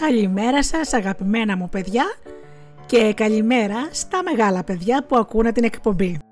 Καλημέρα 0.00 0.62
σας 0.62 0.92
αγαπημένα 0.92 1.56
μου 1.56 1.68
παιδιά 1.68 2.04
και 2.86 3.12
καλημέρα 3.14 3.88
στα 3.90 4.22
μεγάλα 4.22 4.64
παιδιά 4.64 5.04
που 5.08 5.16
ακούνε 5.16 5.52
την 5.52 5.64
εκπομπή. 5.64 6.23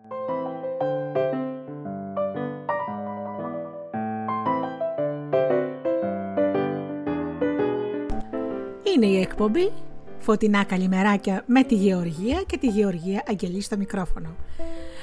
Εκπομπή 9.44 9.72
Φωτεινά 10.18 10.64
καλημεράκια 10.64 11.44
με 11.46 11.62
τη 11.62 11.74
Γεωργία 11.74 12.42
και 12.46 12.58
τη 12.58 12.66
Γεωργία 12.66 13.22
Αγγελή 13.28 13.60
στο 13.60 13.76
μικρόφωνο. 13.76 14.28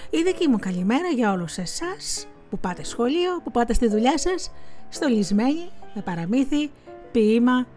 Η 0.10 0.24
δική 0.24 0.48
μου 0.48 0.60
καλημέρα 0.60 1.08
για 1.16 1.32
όλους 1.32 1.58
εσάς 1.58 2.28
που 2.50 2.60
πάτε 2.60 2.84
σχολείο, 2.84 3.42
που 3.44 3.52
πάτε 3.52 3.74
στη 3.74 3.88
δουλειά 3.88 4.18
σας, 4.18 4.52
στολισμένοι 4.90 5.70
με 5.94 6.02
παραμύθι, 6.02 6.72
ποίημα, 7.12 7.68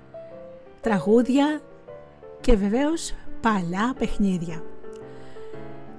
τραγούδια 0.80 1.60
και 2.40 2.56
βεβαίως 2.56 3.14
παλιά 3.40 3.94
παιχνίδια. 3.98 4.62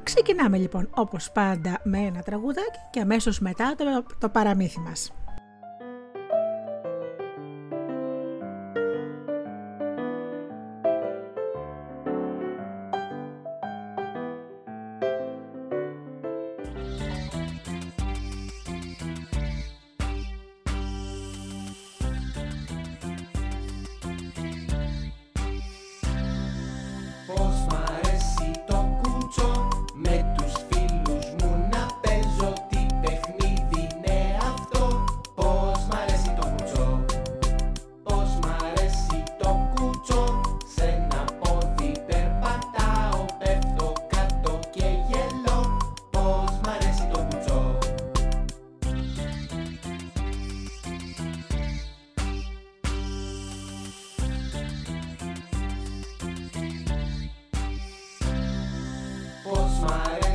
Ξεκινάμε 0.03 0.57
λοιπόν 0.57 0.89
όπως 0.95 1.31
πάντα 1.31 1.81
με 1.83 1.97
ένα 1.97 2.21
τραγουδάκι 2.21 2.79
και 2.91 2.99
αμέσως 2.99 3.39
μετά 3.39 3.75
το, 3.77 4.03
το 4.19 4.29
παραμύθι 4.29 4.79
μας. 4.79 5.11
smile. 59.83 60.32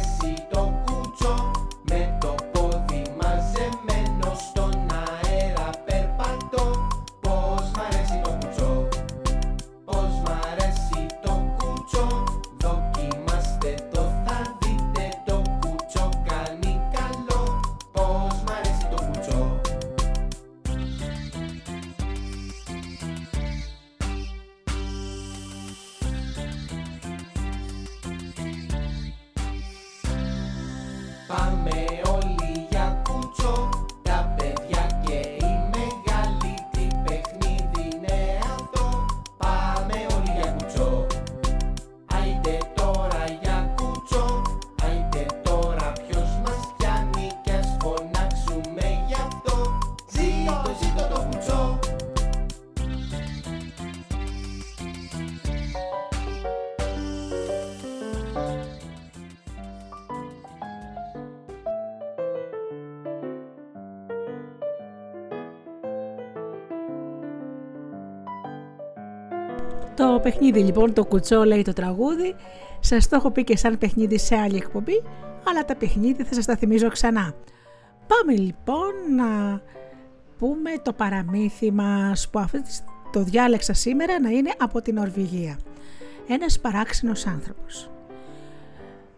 Το 69.99 70.21
παιχνίδι 70.23 70.61
λοιπόν, 70.61 70.93
το 70.93 71.05
κουτσό 71.05 71.45
λέει 71.45 71.63
το 71.63 71.73
τραγούδι, 71.73 72.35
σας 72.81 73.09
το 73.09 73.17
έχω 73.17 73.31
πει 73.31 73.45
και 73.45 73.57
σαν 73.57 73.79
παιχνίδι 73.79 74.19
σε 74.19 74.37
άλλη 74.37 74.57
εκπομπή, 74.57 75.03
αλλά 75.49 75.65
τα 75.65 75.77
παιχνίδι 75.77 76.23
θα 76.23 76.35
σας 76.35 76.45
τα 76.45 76.57
θυμίζω 76.57 76.89
ξανά. 76.89 77.35
Πάμε 78.07 78.33
λοιπόν 78.33 78.93
να 79.17 79.61
πούμε 80.39 80.71
το 80.83 80.93
παραμύθι 80.93 81.73
μας 81.73 82.29
που 82.29 82.39
αυτό 82.39 82.59
το 83.13 83.23
διάλεξα 83.23 83.73
σήμερα 83.73 84.21
να 84.21 84.31
είναι 84.31 84.51
από 84.59 84.83
την 84.83 84.99
Ορβηγία. 84.99 85.59
Ένας 86.29 86.61
παράξενος 86.61 87.27
άνθρωπος. 87.27 87.91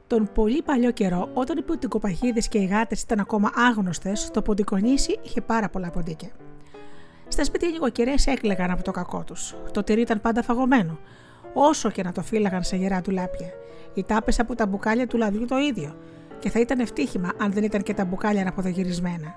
Τον 0.06 0.30
πολύ 0.34 0.62
παλιό 0.62 0.90
καιρό, 0.90 1.28
όταν 1.34 1.58
οι 1.58 1.62
ποντικοπαχίδες 1.62 2.48
και 2.48 2.58
οι 2.58 2.64
γάτες 2.64 3.02
ήταν 3.02 3.20
ακόμα 3.20 3.50
άγνωστες, 3.54 4.30
το 4.32 4.42
ποντικονίσι 4.42 5.18
είχε 5.22 5.40
πάρα 5.40 5.68
πολλά 5.68 5.90
ποντίκια. 5.90 6.30
Στα 7.32 7.44
σπίτια 7.44 7.68
οι 7.68 7.72
νοικοκυρές 7.72 8.26
έκλεγαν 8.26 8.70
από 8.70 8.82
το 8.82 8.90
κακό 8.90 9.24
τους. 9.24 9.54
Το 9.72 9.82
τυρί 9.82 10.00
ήταν 10.00 10.20
πάντα 10.20 10.42
φαγωμένο, 10.42 10.98
όσο 11.54 11.90
και 11.90 12.02
να 12.02 12.12
το 12.12 12.22
φύλαγαν 12.22 12.62
σε 12.62 12.76
γερά 12.76 13.00
τουλάπια. 13.00 13.48
Οι 13.94 14.04
τάπες 14.04 14.38
από 14.38 14.54
τα 14.54 14.66
μπουκάλια 14.66 15.06
του 15.06 15.16
λαδιού 15.16 15.44
το 15.44 15.56
ίδιο, 15.56 15.96
και 16.38 16.50
θα 16.50 16.60
ήταν 16.60 16.80
ευτύχημα 16.80 17.32
αν 17.38 17.52
δεν 17.52 17.62
ήταν 17.62 17.82
και 17.82 17.94
τα 17.94 18.04
μπουκάλια 18.04 18.48
αποδογυρισμένα. 18.48 19.34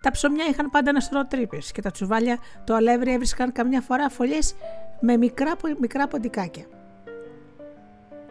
Τα 0.00 0.10
ψωμιά 0.10 0.44
είχαν 0.50 0.70
πάντα 0.70 0.90
ένα 0.90 1.00
στρώο 1.00 1.26
τρύπες 1.26 1.72
και 1.72 1.82
τα 1.82 1.90
τσουβάλια 1.90 2.38
το 2.64 2.74
αλεύρι 2.74 3.12
έβρισκαν 3.12 3.52
καμιά 3.52 3.80
φορά 3.80 4.08
φωλιές 4.08 4.54
με 5.00 5.16
μικρά, 5.16 5.52
μικρά 5.80 6.08
ποντικάκια. 6.08 6.64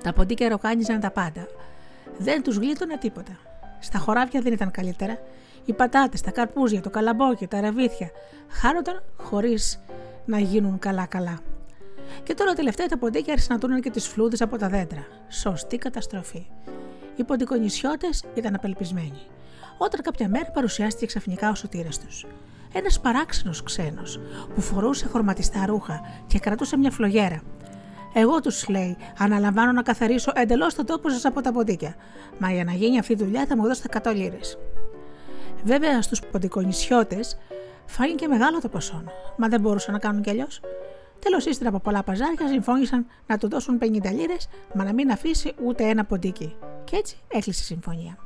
Τα 0.04 0.14
ποντίκια 0.14 0.50
ροκάνιζαν 0.50 1.00
τα 1.00 1.12
πάντα. 1.12 1.48
Δεν 2.18 2.44
τους 2.44 2.56
γλίτωνε 2.56 2.98
τίποτα. 2.98 3.38
Στα 3.80 3.98
χωράφια 4.00 4.42
δεν 4.42 4.54
ήταν 4.54 4.72
καλύτερα 4.72 5.20
οι 5.68 5.74
πατάτες, 5.74 6.22
τα 6.22 6.32
καρπούζια, 6.32 6.82
το 6.82 6.90
καλαμπόκι, 6.90 7.48
τα 7.48 7.62
ραβίθια 7.62 8.12
χάνονταν 8.50 9.04
χωρίς 9.18 9.80
να 10.26 10.40
γίνουν 10.40 10.80
καλά-καλά. 10.80 11.40
Και 12.24 12.34
τώρα 12.34 12.54
τελευταία 12.54 12.88
τα 12.88 12.98
ποντίκια 12.98 13.34
άρχισαν 13.34 13.60
να 13.70 13.80
και 13.80 13.90
τις 13.90 14.08
φλούδες 14.08 14.42
από 14.42 14.58
τα 14.58 14.70
δέντρα. 14.70 15.08
Σωστή 15.30 15.78
καταστροφή. 15.78 16.48
Οι 17.16 17.24
ποντικονισιώτες 17.24 18.24
ήταν 18.34 18.56
απελπισμένοι. 18.56 19.22
Όταν 19.78 20.02
κάποια 20.02 20.30
μέρα 20.30 20.52
παρουσιάστηκε 20.52 21.06
ξαφνικά 21.06 21.50
ο 21.50 21.56
σωτήρας 21.56 22.00
τους. 22.00 22.26
Ένας 22.74 23.00
παράξενος 23.00 23.64
ξένος 23.64 24.20
που 24.56 24.62
φορούσε 24.62 25.08
χρωματιστά 25.08 25.66
ρούχα 25.66 26.02
και 26.28 26.40
κρατούσε 26.40 26.78
μια 26.78 26.92
φλογέρα. 26.92 27.42
Εγώ 28.14 28.40
τους 28.40 28.68
λέει: 28.68 28.98
Αναλαμβάνω 29.18 29.72
να 29.72 29.82
καθαρίσω 29.82 30.32
εντελώς 30.36 30.74
το 30.74 30.84
τόπο 30.84 31.10
σας 31.10 31.26
από 31.26 31.42
τα 31.42 31.52
ποντίκια. 31.52 31.96
Μα 32.40 32.52
για 32.52 32.64
να 32.64 32.72
γίνει 32.72 33.00
αυτή 33.00 33.14
η 33.14 33.16
δουλειά 33.16 33.46
θα 33.46 33.58
μου 33.58 33.64
δώσετε 33.64 34.00
100 34.04 34.16
λίρες. 34.16 34.58
Βέβαια 35.68 36.02
στους 36.02 36.20
ποντικονισιώτες 36.20 37.38
φάνηκε 37.86 38.28
μεγάλο 38.28 38.60
το 38.60 38.70
ποσό, 38.70 39.04
μα 39.38 39.48
δεν 39.48 39.62
μπορούσαν 39.62 39.94
να 39.94 40.00
κάνουν 40.00 40.22
κι 40.22 40.30
αλλιώς. 40.30 40.62
Τέλος, 41.20 41.46
ύστερα 41.46 41.70
από 41.70 41.80
πολλά 41.80 42.04
παζάρια, 42.04 42.48
συμφώνησαν 42.48 43.06
να 43.28 43.38
του 43.38 43.50
δώσουν 43.50 43.78
50 43.82 44.12
λίρες, 44.12 44.48
μα 44.74 44.84
να 44.84 44.94
μην 44.94 45.12
αφήσει 45.12 45.54
ούτε 45.66 45.84
ένα 45.84 46.06
ποντίκι. 46.06 46.56
Και 46.84 46.96
έτσι 46.96 47.18
έκλεισε 47.28 47.62
η 47.62 47.66
συμφωνία. 47.66 48.18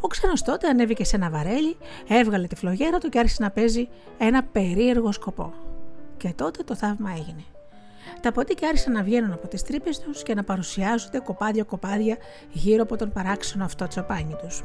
Ο 0.00 0.06
ξένος 0.06 0.42
τότε 0.42 0.68
ανέβηκε 0.68 1.04
σε 1.04 1.16
ένα 1.16 1.30
βαρέλι, 1.30 1.76
έβγαλε 2.08 2.46
τη 2.46 2.56
φλογέρα 2.56 2.98
του 2.98 3.08
και 3.08 3.18
άρχισε 3.18 3.42
να 3.42 3.50
παίζει 3.50 3.88
ένα 4.18 4.42
περίεργο 4.42 5.12
σκοπό. 5.12 5.52
Και 6.16 6.32
τότε 6.36 6.62
το 6.62 6.74
θαύμα 6.74 7.10
έγινε. 7.10 7.44
Τα 8.20 8.32
ποντίκια 8.32 8.68
άρχισαν 8.68 8.92
να 8.92 9.02
βγαίνουν 9.02 9.32
από 9.32 9.48
τις 9.48 9.62
τρύπες 9.62 9.98
τους 9.98 10.22
και 10.22 10.34
να 10.34 10.44
παρουσιάζονται 10.44 11.18
κοπάδια-κοπάδια 11.18 12.16
γύρω 12.52 12.82
από 12.82 12.96
τον 12.96 13.12
παράξενο 13.12 13.64
αυτό 13.64 13.86
τσοπάνι 13.86 14.36
τους. 14.42 14.64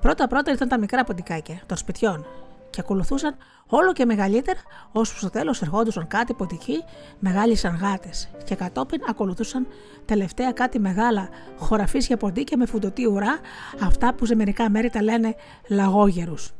Πρώτα-πρώτα 0.00 0.50
ήρθαν 0.50 0.68
τα 0.68 0.78
μικρά 0.78 1.04
ποντικάκια 1.04 1.60
των 1.66 1.76
σπιτιών 1.76 2.26
και 2.70 2.80
ακολουθούσαν 2.80 3.36
όλο 3.66 3.92
και 3.92 4.04
μεγαλύτερα, 4.04 4.60
ώσπου 4.92 5.18
στο 5.18 5.30
τέλος 5.30 5.62
ερχόντουσαν 5.62 6.06
κάτι 6.06 6.34
ποτικοί, 6.34 6.84
μεγάλοι 7.18 7.56
σαν 7.56 7.76
γάτες, 7.76 8.30
και 8.44 8.54
κατόπιν 8.54 9.00
ακολουθούσαν 9.08 9.66
τελευταία 10.04 10.52
κάτι 10.52 10.78
μεγάλα 10.78 11.28
χωραφίσια 11.56 12.16
ποντίκια 12.16 12.56
με 12.56 12.66
φουντοτή 12.66 13.06
ουρά, 13.06 13.38
αυτά 13.82 14.14
που 14.14 14.26
σε 14.26 14.34
μερικά 14.34 14.70
μέρη 14.70 14.90
τα 14.90 15.02
λένε 15.02 15.34
λαγόγερους. 15.68 16.52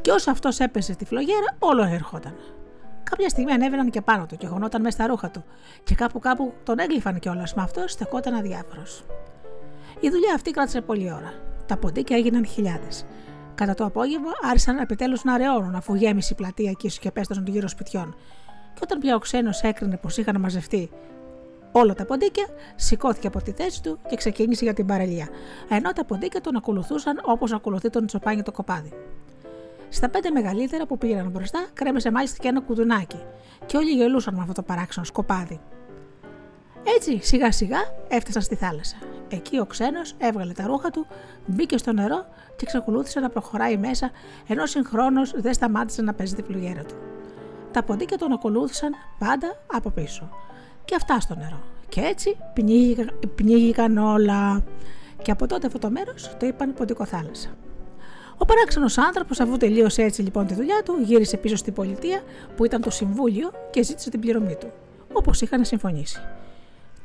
Και 0.00 0.10
όσο 0.10 0.30
αυτός 0.30 0.58
έπεσε 0.58 0.92
στη 0.92 1.04
φλογέρα, 1.04 1.56
όλο 1.58 1.82
έρχονταν. 1.82 2.34
Κάποια 3.02 3.28
στιγμή 3.28 3.52
ανέβαιναν 3.52 3.90
και 3.90 4.00
πάνω 4.00 4.26
του 4.26 4.36
και 4.36 4.46
γονόταν 4.46 4.80
μέσα 4.82 4.96
στα 4.96 5.06
ρούχα 5.06 5.30
του, 5.30 5.44
και 5.84 5.94
κάπου 5.94 6.18
κάπου 6.18 6.52
τον 6.62 6.78
έγλυφαν 6.78 7.18
κιόλας, 7.18 7.54
με 7.54 7.62
αυτός 7.62 7.92
στεκόταν 7.92 8.34
αδιάφορος. 8.34 9.04
Η 10.00 10.10
δουλειά 10.10 10.34
αυτή 10.34 10.50
κράτησε 10.50 10.80
πολλή 10.80 11.12
ώρα. 11.12 11.32
Τα 11.70 11.76
ποντίκια 11.76 12.16
έγιναν 12.16 12.46
χιλιάδες. 12.46 13.04
Κατά 13.54 13.74
το 13.74 13.84
απόγευμα 13.84 14.30
άρχισαν 14.42 14.78
επιτέλους 14.78 15.24
να 15.24 15.32
αραιώνουν 15.32 15.74
αφού 15.74 15.94
γέμισε 15.94 16.32
η 16.32 16.36
πλατεία 16.36 16.70
εκεί 16.70 16.98
και 16.98 17.10
πέστασαν 17.10 17.46
γύρω 17.46 17.68
σπιτιών. 17.68 18.14
Και 18.74 18.80
όταν 18.82 18.98
πια 18.98 19.14
ο 19.14 19.18
ξένος 19.18 19.62
έκρινε 19.62 19.96
πως 19.96 20.16
είχαν 20.16 20.40
μαζευτεί 20.40 20.90
όλα 21.72 21.94
τα 21.94 22.04
ποντίκια, 22.04 22.46
σηκώθηκε 22.76 23.26
από 23.26 23.42
τη 23.42 23.52
θέση 23.52 23.82
του 23.82 23.98
και 24.08 24.16
ξεκίνησε 24.16 24.64
για 24.64 24.74
την 24.74 24.86
παραλία, 24.86 25.28
ενώ 25.68 25.92
τα 25.92 26.04
ποντίκια 26.04 26.40
τον 26.40 26.56
ακολουθούσαν 26.56 27.20
όπως 27.24 27.52
ακολουθεί 27.52 27.90
τον 27.90 28.06
τσοπάνι 28.06 28.42
το 28.42 28.52
κοπάδι. 28.52 28.92
Στα 29.88 30.08
πέντε 30.08 30.30
μεγαλύτερα 30.30 30.86
που 30.86 30.98
πήγαν 30.98 31.30
μπροστά, 31.30 31.66
κρέμεσε 31.72 32.10
μάλιστα 32.10 32.36
και 32.40 32.48
ένα 32.48 32.60
κουδουνάκι, 32.60 33.22
και 33.66 33.76
όλοι 33.76 33.90
γελούσαν 33.90 34.34
με 34.34 34.40
αυτό 34.40 34.52
το 34.52 34.62
παράξενο 34.62 35.06
σκοπάδι. 35.06 35.60
Έτσι 36.96 37.20
σιγά 37.22 37.52
σιγά 37.52 37.78
έφτασαν 38.08 38.42
στη 38.42 38.54
θάλασσα. 38.54 38.96
Εκεί 39.28 39.58
ο 39.58 39.66
ξένος 39.66 40.14
έβγαλε 40.18 40.52
τα 40.52 40.66
ρούχα 40.66 40.90
του, 40.90 41.06
μπήκε 41.46 41.76
στο 41.76 41.92
νερό 41.92 42.26
και 42.56 42.64
εξακολούθησε 42.64 43.20
να 43.20 43.28
προχωράει 43.28 43.76
μέσα, 43.76 44.10
ενώ 44.46 44.66
συγχρόνως 44.66 45.32
δεν 45.36 45.52
σταμάτησε 45.52 46.02
να 46.02 46.14
παίζει 46.14 46.34
τη 46.34 46.42
πλουγέρα 46.42 46.82
του. 46.82 46.94
Τα 47.72 47.82
ποντίκια 47.82 48.18
τον 48.18 48.32
ακολούθησαν 48.32 48.92
πάντα 49.18 49.62
από 49.66 49.90
πίσω. 49.90 50.28
Και 50.84 50.94
αυτά 50.94 51.20
στο 51.20 51.34
νερό. 51.34 51.60
Και 51.88 52.00
έτσι 52.00 52.36
πνίγηκαν 53.34 53.98
όλα. 53.98 54.62
Και 55.22 55.30
από 55.30 55.46
τότε 55.46 55.66
αυτό 55.66 55.78
το 55.78 55.90
μέρος 55.90 56.36
το 56.38 56.46
είπαν 56.46 56.74
ποντικοθάλασσα. 56.74 57.48
Ο 58.36 58.44
παράξενος 58.44 58.98
άνθρωπος, 58.98 59.40
αφού 59.40 59.56
τελείωσε 59.56 60.02
έτσι 60.02 60.22
λοιπόν 60.22 60.46
τη 60.46 60.54
δουλειά 60.54 60.82
του, 60.84 60.96
γύρισε 61.02 61.36
πίσω 61.36 61.56
στην 61.56 61.72
πολιτεία 61.72 62.22
που 62.56 62.64
ήταν 62.64 62.80
το 62.80 62.90
συμβούλιο 62.90 63.50
και 63.70 63.82
ζήτησε 63.82 64.10
την 64.10 64.20
πληρωμή 64.20 64.56
του, 64.60 64.70
όπως 65.12 65.40
είχαν 65.40 65.64
συμφωνήσει. 65.64 66.20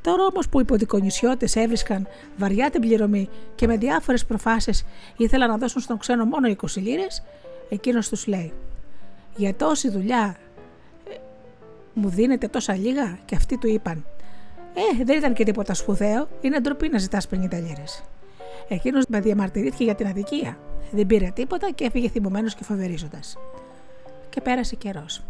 Τώρα 0.06 0.26
όμως 0.26 0.50
που 0.50 0.60
οι 0.60 0.64
ποντικονισιώτε 0.64 1.48
έβρισκαν 1.54 2.08
βαριά 2.38 2.70
την 2.70 2.82
πληρωμή 2.82 3.30
και 3.56 3.68
με 3.68 3.78
διάφορες 3.78 4.26
προφάσεις 4.26 4.86
ήθελαν 5.18 5.50
να 5.50 5.58
δώσουν 5.58 5.82
στον 5.82 5.98
ξένο 5.98 6.26
μόνο 6.26 6.48
20 6.50 6.54
λίρες, 6.76 7.24
εκείνος 7.70 8.10
τους 8.10 8.28
λέει: 8.28 8.54
Για 9.36 9.56
τόση 9.56 9.90
δουλειά 9.90 10.38
ε, 11.10 11.16
μου 11.94 12.10
δίνετε 12.10 12.48
τόσα 12.48 12.76
λίγα, 12.76 13.20
και 13.26 13.36
αυτοί 13.36 13.58
του 13.58 13.68
είπαν: 13.68 14.06
Ε, 14.74 15.04
δεν 15.04 15.18
ήταν 15.18 15.34
και 15.34 15.44
τίποτα 15.44 15.74
σπουδαίο, 15.74 16.28
είναι 16.42 16.60
ντροπή 16.60 16.90
να 16.90 16.98
ζητάς 16.98 17.28
50 17.30 17.38
λίρες. 17.52 18.04
Εκείνος 18.68 19.06
με 19.08 19.20
διαμαρτυρήθηκε 19.20 19.84
για 19.84 19.96
την 19.96 20.08
αδικία. 20.08 20.58
Δεν 20.92 21.08
πήρε 21.08 21.32
τίποτα 21.34 21.72
και 21.72 21.86
έφυγε 21.86 22.10
θυμωμένος 22.10 22.56
και 22.56 22.64
φοβερίζοντας. 22.64 23.38
Και 24.30 24.42
πέρασε 24.42 24.76
καιρός. 24.76 25.24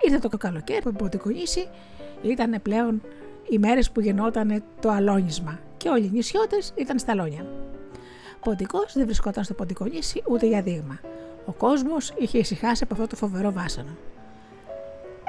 Ήρθε 0.00 0.18
το 0.28 0.36
καλοκαίρι 0.36 0.82
που 0.82 0.88
υποτικονίσει, 0.88 1.68
ήταν 2.22 2.62
πλέον 2.62 3.02
οι 3.50 3.58
μέρες 3.58 3.90
που 3.90 4.00
γινόταν 4.00 4.62
το 4.80 4.90
αλόνισμα 4.90 5.58
και 5.76 5.88
όλοι 5.88 6.04
οι 6.04 6.10
νησιώτες 6.12 6.72
ήταν 6.76 6.98
στα 6.98 7.14
λόνια. 7.14 7.46
Ποντικός 8.40 8.92
δεν 8.94 9.04
βρισκόταν 9.04 9.44
στο 9.44 9.54
ποντικό 9.54 9.84
νησί 9.84 10.22
ούτε 10.28 10.46
για 10.46 10.62
δείγμα. 10.62 10.98
Ο 11.46 11.52
κόσμος 11.52 12.12
είχε 12.18 12.38
ησυχάσει 12.38 12.84
από 12.84 12.94
αυτό 12.94 13.06
το 13.06 13.16
φοβερό 13.16 13.52
βάσανο. 13.52 13.96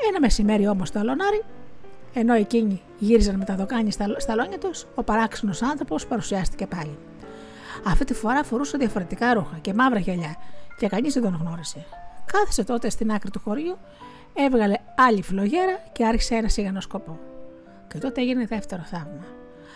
Ένα 0.09 0.19
μεσημέρι 0.19 0.67
όμως 0.67 0.91
το 0.91 0.99
αλονάρι, 0.99 1.43
ενώ 2.13 2.33
εκείνοι 2.33 2.81
γύριζαν 2.97 3.35
με 3.35 3.45
τα 3.45 3.55
δοκάνια 3.55 3.91
στα, 3.91 4.15
στα 4.17 4.35
λόνια 4.35 4.57
τους, 4.57 4.85
ο 4.95 5.03
παράξενος 5.03 5.61
άνθρωπος 5.61 6.07
παρουσιάστηκε 6.07 6.67
πάλι. 6.67 6.97
Αυτή 7.85 8.05
τη 8.05 8.13
φορά 8.13 8.43
φορούσε 8.43 8.77
διαφορετικά 8.77 9.33
ρούχα 9.33 9.57
και 9.61 9.73
μαύρα 9.73 9.99
γυαλιά 9.99 10.35
και 10.77 10.87
κανείς 10.87 11.13
δεν 11.13 11.23
τον 11.23 11.39
γνώρισε. 11.41 11.85
Κάθισε 12.31 12.63
τότε 12.63 12.89
στην 12.89 13.11
άκρη 13.11 13.31
του 13.31 13.39
χωριού, 13.39 13.77
έβγαλε 14.33 14.75
άλλη 14.95 15.21
φλογέρα 15.21 15.79
και 15.91 16.05
άρχισε 16.05 16.35
ένα 16.35 16.47
σιγανό 16.47 16.81
σκοπό. 16.81 17.19
Και 17.89 17.97
τότε 17.97 18.21
έγινε 18.21 18.45
δεύτερο 18.45 18.81
θαύμα. 18.81 19.25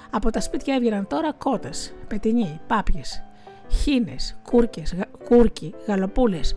Από 0.09 0.29
τα 0.29 0.39
σπίτια 0.39 0.75
έβγαιναν 0.75 1.07
τώρα 1.07 1.33
κότες, 1.33 1.93
πετινοί, 2.07 2.59
πάπιες, 2.67 3.23
χίνες, 3.69 4.35
κούρκες, 4.49 4.95
κούρκοι, 5.23 5.73
γαλοπούλες 5.87 6.55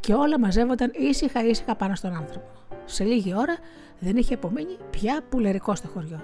και 0.00 0.14
όλα 0.14 0.38
μαζεύονταν 0.38 0.90
ήσυχα 0.94 1.44
ήσυχα 1.44 1.76
πάνω 1.76 1.94
στον 1.94 2.14
άνθρωπο. 2.14 2.48
Σε 2.84 3.04
λίγη 3.04 3.34
ώρα 3.34 3.56
δεν 3.98 4.16
είχε 4.16 4.34
απομείνει 4.34 4.76
πια 4.90 5.20
πουλερικό 5.28 5.74
στο 5.74 5.88
χωριό. 5.88 6.20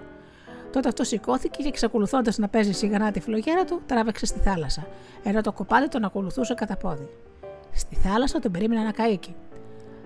Τότε 0.72 0.88
αυτό 0.88 1.04
σηκώθηκε 1.04 1.62
και 1.62 1.68
εξακολουθώντας 1.68 2.38
να 2.38 2.48
παίζει 2.48 2.72
σιγανά 2.72 3.10
τη 3.10 3.20
φλογέρα 3.20 3.64
του, 3.64 3.82
τράβεξε 3.86 4.26
στη 4.26 4.38
θάλασσα, 4.38 4.86
ενώ 5.22 5.40
το 5.40 5.52
κοπάδι 5.52 5.88
τον 5.88 6.04
ακολουθούσε 6.04 6.54
κατά 6.54 6.76
πόδι. 6.76 7.08
Στη 7.72 7.94
θάλασσα 7.94 8.38
τον 8.38 8.52
περίμενε 8.52 8.80
ένα 8.80 8.92
καίκι. 8.92 9.34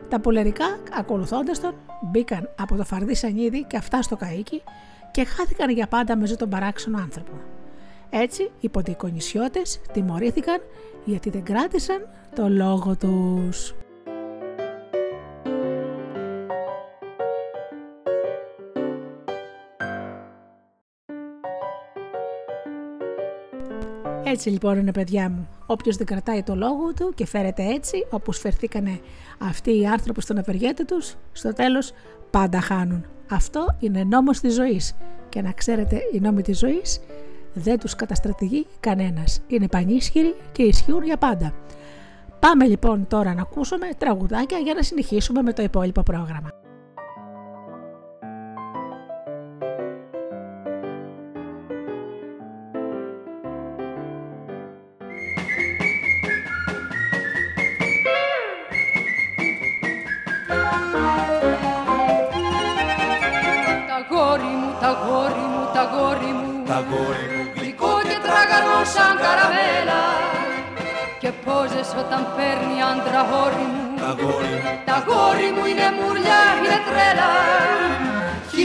Τα 0.09 0.21
πουλερικά, 0.21 0.79
ακολουθώντας 0.99 1.61
τον, 1.61 1.75
μπήκαν 2.03 2.51
από 2.59 2.77
το 2.77 2.85
φαρδί 2.85 3.15
σανίδι 3.15 3.65
και 3.65 3.77
αυτά 3.77 4.03
στο 4.03 4.17
καίκι 4.17 4.63
και 5.11 5.25
χάθηκαν 5.25 5.71
για 5.71 5.87
πάντα 5.87 6.17
με 6.17 6.29
τον 6.29 6.49
παράξενο 6.49 6.99
άνθρωπο. 6.99 7.33
Έτσι, 8.11 8.51
οι 8.61 8.69
ποντικονισιώτες 8.69 9.81
τιμωρήθηκαν 9.93 10.61
γιατί 11.05 11.31
δεν 11.31 11.43
κράτησαν 11.43 12.09
το 12.35 12.49
λόγο 12.49 12.97
τους. 12.97 13.75
Έτσι 24.27 24.49
λοιπόν 24.49 24.79
είναι 24.79 24.93
παιδιά 24.93 25.31
μου. 25.31 25.49
Όποιος 25.67 25.97
δεν 25.97 26.07
κρατάει 26.07 26.43
το 26.43 26.55
λόγο 26.55 26.93
του 26.93 27.13
και 27.15 27.27
φέρεται 27.27 27.63
έτσι, 27.63 28.07
όπως 28.11 28.39
φερθήκανε 28.39 29.01
αυτοί 29.39 29.79
οι 29.79 29.87
άνθρωποι 29.87 30.21
στον 30.21 30.37
ευεργέτη 30.37 30.85
τους, 30.85 31.15
στο 31.33 31.53
τέλος 31.53 31.93
πάντα 32.31 32.61
χάνουν. 32.61 33.05
Αυτό 33.31 33.77
είναι 33.79 34.05
νόμος 34.05 34.41
της 34.41 34.55
ζωής. 34.55 34.97
Και 35.29 35.43
να 35.43 35.53
ξέρετε, 35.53 36.01
οι 36.13 36.21
νόμοι 36.21 36.43
της 36.43 36.59
ζωής 36.59 37.01
δεν 37.53 37.79
τους 37.79 37.95
καταστρατηγεί 37.95 38.67
κανένας. 38.81 39.41
Είναι 39.47 39.69
πανίσχυροι 39.69 40.35
και 40.53 40.63
ισχύουν 40.63 41.05
για 41.05 41.17
πάντα. 41.17 41.55
Πάμε 42.41 42.67
λοιπόν 42.67 43.07
τώρα 43.07 43.35
να 43.35 43.43
ακούσουμε 43.43 43.89
τραγουδάκια 43.99 44.59
για 44.59 44.75
να 44.75 44.83
συνεχίσουμε 44.83 45.43
με 45.43 45.53
το 45.53 45.63
υπόλοιπο 45.63 46.03
πρόγραμμα. 46.03 46.64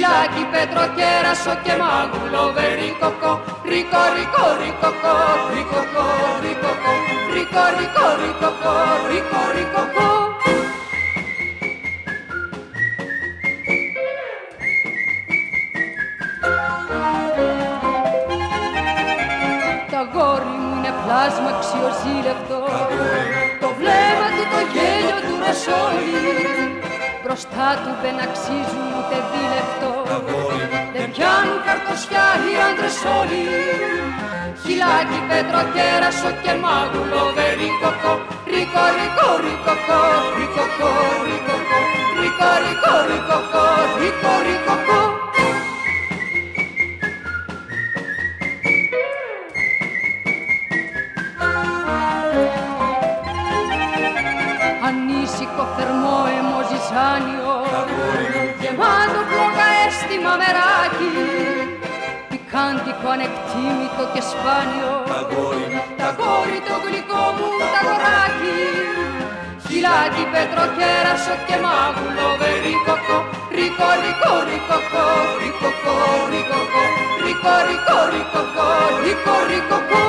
Χιλάκι, 0.09 0.43
πέτρο, 0.51 0.83
κέρασο 0.97 1.53
και 1.63 1.73
μάγουλο 1.81 2.43
βερίκοκο 2.55 3.31
Ρίκο, 3.69 4.03
ρίκο, 4.15 4.45
ρίκοκο, 4.61 5.15
ρίκοκο, 5.53 6.05
ρίκοκο 6.43 6.93
Ρίκο, 7.33 7.63
ρίκο, 7.77 8.05
ρίκοκο, 8.21 8.73
ρίκο, 9.09 9.41
ρίκοκο 9.55 10.07
Τα 19.91 20.01
γόρι 20.13 20.53
μου 20.59 20.75
είναι 20.77 20.93
πλάσμα 21.03 21.49
αξιοζήλευτο. 21.55 22.59
Το 23.61 23.69
βλέμμα 23.77 24.27
του, 24.35 24.43
το 24.53 24.59
γέλιο 24.73 25.17
του 25.25 25.35
ροσόλι 25.45 26.58
Μπροστά 27.31 27.69
του 27.83 27.91
δεν 28.03 28.15
αξίζουν 28.25 28.88
ούτε 28.98 29.17
δίλεπτο. 29.31 29.89
Δεν 30.95 31.07
πιάνουν 31.13 31.59
καρτοσιά 31.67 32.27
οι 32.43 32.53
άντρες 32.67 32.98
όλοι. 33.19 33.43
Χιλάκι, 34.63 35.19
πέτρο, 35.29 35.62
κέρασο 35.75 36.31
και 36.43 36.53
μάγουλο 36.63 37.21
βερίκοκο 37.36 38.13
Ρίκο, 38.51 38.83
ρίκο, 38.98 39.29
ρίκοκο, 39.43 40.00
ρίκοκο, 40.38 40.91
ρίκοκο 41.27 41.79
Ρίκο, 42.19 42.50
ρίκο, 42.63 42.93
ρίκοκο, 43.09 43.63
ρίκο, 44.00 44.31
ρίκοκο 44.45 45.18
ανήσυχο 54.89 55.63
θερμό 55.75 56.17
αιμοζησάνιο 56.36 57.53
γεμάτο 58.62 59.22
πλόκα 59.29 59.67
αίσθημα 59.84 60.34
μεράκι. 60.41 61.13
Πικάντικο 62.29 63.08
ανεκτήμητο 63.15 64.03
και 64.13 64.22
σπάνιο. 64.29 64.93
Τα 66.01 66.10
κόρη 66.19 66.60
το 66.67 66.75
γλυκό 66.84 67.24
μου 67.36 67.50
τα 67.72 67.79
δωράκι. 67.86 68.60
Χιλάκι 69.65 70.24
πετροκέρασο 70.34 71.36
και 71.48 71.58
μάγουλο. 71.65 72.27
Βερίκοκο 72.41 73.17
ρίκο 73.58 73.89
ρίκο 74.03 74.34
ρίκοκο 74.50 75.05
ρίκοκο 75.41 75.96
ρίκοκο 76.31 76.84
ρίκο 77.24 77.53
ρίκο 77.67 77.98
ρίκοκο 78.13 78.67
ρίκο 79.03 79.36
ρίκοκο 79.51 80.01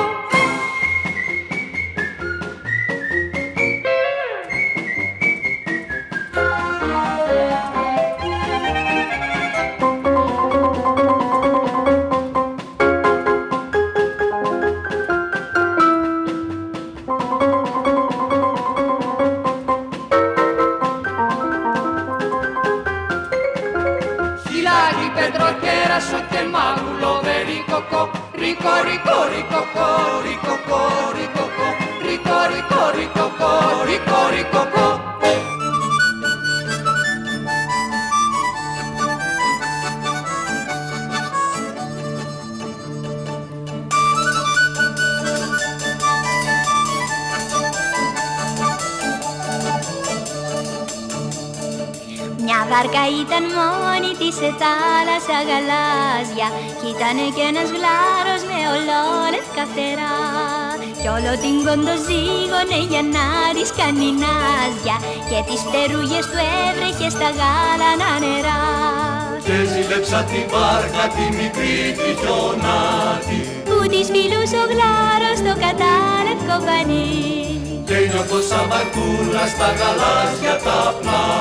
ήταν 53.23 53.43
μόνη 53.59 54.11
της 54.19 54.35
σε 54.39 54.49
θάλασσα 54.61 55.37
γαλάζια. 55.47 56.47
Κι 56.79 56.87
ήτανε 56.93 57.25
κι 57.35 57.43
ένας 57.49 57.69
γλάρος 57.75 58.41
με 58.61 58.67
ολόλευκα 58.75 59.63
φτερά 59.71 60.17
Κι 61.01 61.09
όλο 61.15 61.33
την 61.43 61.55
κοντοζήγωνε 61.67 62.79
για 62.91 63.03
να 63.15 63.27
της 63.55 63.69
κάνει 63.79 64.09
νάζια 64.23 64.97
Και 65.29 65.39
τις 65.47 65.61
φτερούγες 65.67 66.25
του 66.31 66.39
έβρεχε 66.65 67.07
στα 67.15 67.29
γάλανα 67.39 68.11
νερά 68.23 68.63
Και 69.45 69.57
ζήλεψα 69.71 70.19
τη 70.29 70.39
βάρκα 70.51 71.05
τη 71.15 71.25
μικρή 71.39 71.77
τη 71.97 72.09
χιονάτη 72.19 73.39
Που 73.67 73.77
της 73.91 74.07
φιλούσε 74.13 74.57
ο 74.63 74.65
γλάρος 74.71 75.39
το 75.47 75.53
κατάλευκο 75.65 76.55
πανί 76.67 77.09
και 77.91 77.99
νιώθω 78.11 78.39
σαν 78.49 78.65
μαρκούλα 78.71 79.45
στα 79.53 79.67
γαλάζια 79.79 80.55
τα 80.65 80.79
πλάτη 80.99 81.40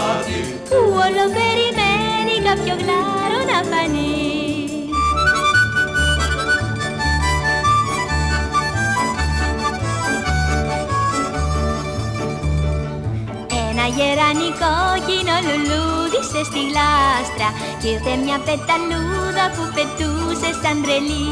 λουλούδισε 16.40 16.44
στη 16.50 16.60
γλάστρα 16.70 17.48
κι 17.80 17.88
ήρθε 17.94 18.12
μια 18.24 18.38
πεταλούδα 18.46 19.44
που 19.54 19.64
πετούσε 19.76 20.50
σαν 20.62 20.76
τρελή. 20.82 21.28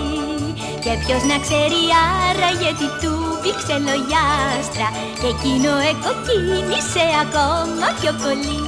Και 0.85 0.93
ποιος 1.03 1.23
να 1.31 1.37
ξέρει 1.45 1.83
άρα 2.27 2.50
γιατί 2.62 2.87
του 3.00 3.15
πήξε 3.43 3.77
λογιάστρα. 3.88 4.88
Και 5.21 5.29
εκείνο 5.35 5.73
εκοκίνησε 5.93 7.05
ακόμα 7.25 7.87
πιο 7.99 8.12
πολύ. 8.23 8.61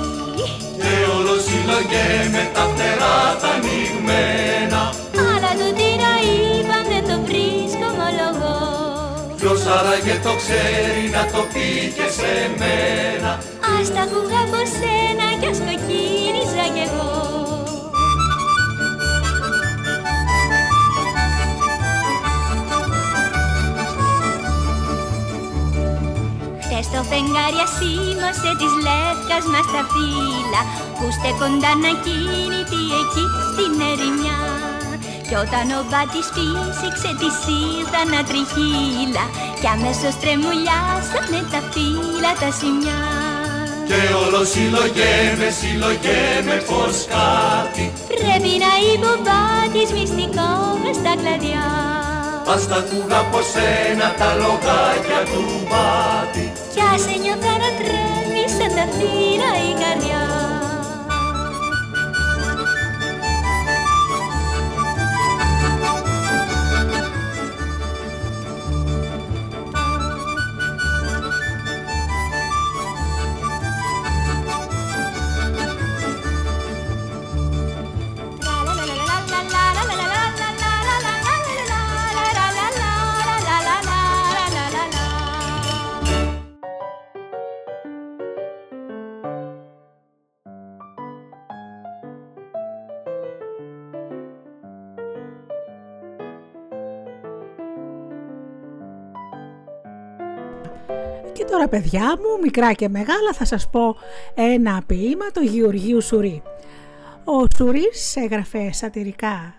Και 0.82 0.94
όλος 1.16 1.40
συλλογέ 1.48 2.08
με 2.34 2.42
τα 2.54 2.62
φτερά 2.70 3.18
τα 3.40 3.50
ανοιγμένα. 3.56 4.82
Αλλά 5.30 5.50
του 5.58 5.68
τι 5.78 5.90
να 6.02 6.12
είπαν 6.26 6.84
δεν 6.90 7.02
το 7.08 7.16
βρίσκω 7.26 7.86
ομολογώ 7.94 8.58
Ποιος 9.38 9.60
άραγε 9.76 10.16
το 10.26 10.32
ξέρει 10.42 11.04
να 11.16 11.22
το 11.32 11.40
πει 11.52 11.68
και 11.96 12.06
σε 12.16 12.32
μένα. 12.60 13.30
Ας 13.74 13.86
τα 13.94 14.00
ακούγα 14.06 14.40
από 14.46 14.60
σένα 14.76 15.26
κι 15.40 15.48
ας 15.52 15.58
κοκκίνιζα 15.66 15.80
κι 15.80 15.86
εγώ 15.86 15.89
στο 26.92 27.02
φεγγάρι 27.10 27.60
ασήμωσε 27.66 28.50
της 28.60 28.72
λεύκας 28.86 29.44
μας 29.52 29.66
τα 29.74 29.82
φύλλα 29.92 30.62
που 30.96 31.06
στέκονταν 31.16 31.80
ακίνητοι 31.92 32.80
εκεί 33.00 33.24
στην 33.48 33.72
ερημιά. 33.90 34.40
Κι 35.26 35.36
όταν 35.44 35.66
ο 35.78 35.80
μπάτης 35.88 36.28
φύσηξε 36.34 37.10
της 37.20 37.36
ήρθαν 37.58 38.06
να 38.14 38.20
τριχύλα 38.28 39.24
κι 39.60 39.68
αμέσως 39.74 40.14
τρεμουλιάσανε 40.20 41.40
τα 41.52 41.60
φύλλα 41.72 42.32
τα 42.40 42.50
σημιά 42.58 43.19
και 43.90 44.02
όλο 44.24 44.44
συλλογέμαι, 44.52 45.48
συλλογέμαι 45.60 46.56
πως 46.68 46.96
κάτι. 47.14 47.84
Πρέπει 48.08 48.52
να 48.64 48.72
είπε 48.84 49.06
ο 49.14 49.16
μπάτης 49.24 49.90
μυστικό 49.96 50.50
μες 50.82 50.96
στα 51.00 51.12
κλαδιά. 51.20 51.68
Ας 52.54 52.62
τα 52.68 52.76
ακούγα 52.82 53.18
από 53.24 53.38
σένα 53.52 54.08
τα 54.20 54.30
λογάκια 54.40 55.20
του 55.30 55.42
μπάτη 55.68 56.46
κι 56.74 56.82
ας 56.94 57.04
ένιωθα 57.14 57.54
να 57.62 57.70
τρέμει 57.78 58.44
σαν 58.56 58.70
τα 58.76 58.86
φύλλα 58.96 59.50
η 59.68 59.72
καρδιά 59.82 60.19
τώρα 101.50 101.68
παιδιά 101.68 102.06
μου, 102.06 102.42
μικρά 102.42 102.72
και 102.72 102.88
μεγάλα, 102.88 103.32
θα 103.32 103.44
σας 103.44 103.68
πω 103.70 103.96
ένα 104.34 104.82
ποίημα 104.86 105.26
του 105.34 105.42
Γεωργίου 105.42 106.02
Σουρή. 106.02 106.42
Ο 107.24 107.46
Σουρής 107.56 108.16
έγραφε 108.16 108.72
σατυρικά 108.72 109.54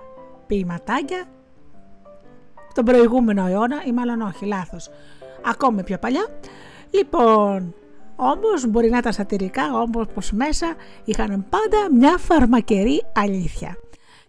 ποιηματάκια 0.47 1.23
τον 2.73 2.85
προηγούμενο 2.85 3.47
αιώνα 3.47 3.83
ή 3.85 3.91
μάλλον 3.91 4.21
όχι, 4.21 4.45
λάθος, 4.45 4.89
ακόμη 5.45 5.83
πιο 5.83 5.97
παλιά. 5.97 6.25
Λοιπόν, 6.89 7.75
όμως 8.15 8.67
μπορεί 8.67 8.89
να 8.89 8.97
ήταν 8.97 9.13
σατυρικά, 9.13 9.73
όμως 9.73 10.07
πως 10.13 10.31
μέσα 10.31 10.73
είχαν 11.05 11.45
πάντα 11.49 11.93
μια 11.93 12.17
φαρμακερή 12.17 13.03
αλήθεια. 13.15 13.77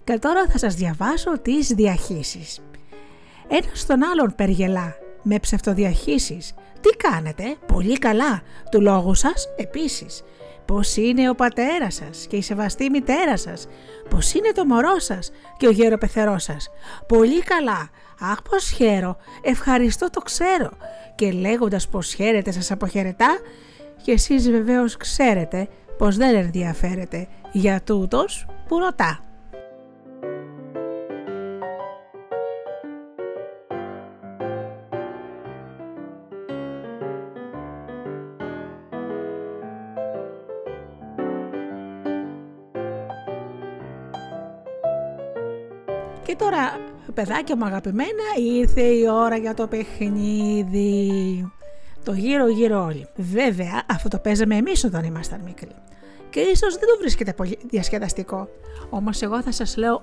Και 0.05 0.19
τώρα 0.19 0.47
θα 0.47 0.59
σας 0.59 0.75
διαβάσω 0.75 1.39
τις 1.39 1.69
διαχύσεις. 1.69 2.61
Ένας 3.49 3.81
στον 3.81 4.03
άλλον 4.03 4.35
περιγελά 4.37 4.95
με 5.23 5.39
ψευτοδιαχύσεις 5.39 6.55
τι 6.83 6.97
κάνετε, 6.97 7.57
πολύ 7.67 7.99
καλά, 7.99 8.43
του 8.71 8.81
λόγου 8.81 9.15
σας 9.15 9.49
επίσης. 9.57 10.23
Πώς 10.65 10.97
είναι 10.97 11.31
ο 11.31 11.35
πατέρας 11.35 11.95
σας 11.95 12.27
και 12.29 12.37
η 12.37 12.43
σεβαστή 12.43 12.91
μητέρα 12.91 13.37
σας; 13.37 13.67
Πώς 14.11 14.33
είναι 14.33 14.53
το 14.53 14.65
μωρό 14.65 14.99
σας 14.99 15.31
και 15.57 15.67
ο 15.67 15.71
γεροπεθερός 15.71 16.43
σας; 16.43 16.71
Πολύ 17.09 17.43
καλά. 17.43 17.91
Αχ 18.21 18.43
πως 18.43 18.71
χαίρο, 18.71 19.17
ευχαριστώ 19.43 20.11
το 20.11 20.21
ξέρω. 20.21 20.71
Και 21.15 21.33
λέγοντας 21.33 21.89
πως 21.89 22.13
χαίρετε 22.13 22.51
σας 22.51 22.71
αποχαιρετά 22.71 23.39
και 24.03 24.13
εσείς 24.13 24.51
βεβαίως 24.51 24.97
ξέρετε 24.97 25.69
πως 25.99 26.17
δεν 26.17 26.35
ενδιαφέρεται 26.35 27.29
για 27.53 27.83
τούτος 27.85 28.47
που 28.69 28.79
ρωτά. 28.79 29.32
Παιδάκια 47.13 47.57
μου 47.57 47.65
αγαπημένα, 47.65 48.25
ήρθε 48.59 48.83
η 48.83 49.09
ώρα 49.09 49.37
για 49.37 49.55
το 49.55 49.67
παιχνίδι. 49.67 51.53
Το 52.05 52.13
γύρω 52.13 52.49
γύρω 52.49 52.85
όλοι. 52.85 53.09
Βέβαια, 53.17 53.83
αυτό 53.91 54.09
το 54.09 54.19
παίζαμε 54.19 54.57
εμείς 54.57 54.85
όταν 54.85 55.05
ήμασταν 55.05 55.41
μικροί. 55.45 55.75
Και 56.31 56.41
ίσως 56.41 56.75
δεν 56.75 56.89
το 56.89 56.97
βρίσκεται 57.01 57.33
πολύ 57.33 57.59
διασκεδαστικό. 57.71 58.49
Όμως 58.91 59.23
εγώ 59.23 59.43
θα 59.43 59.53
σας 59.53 59.77
λέω 59.77 60.03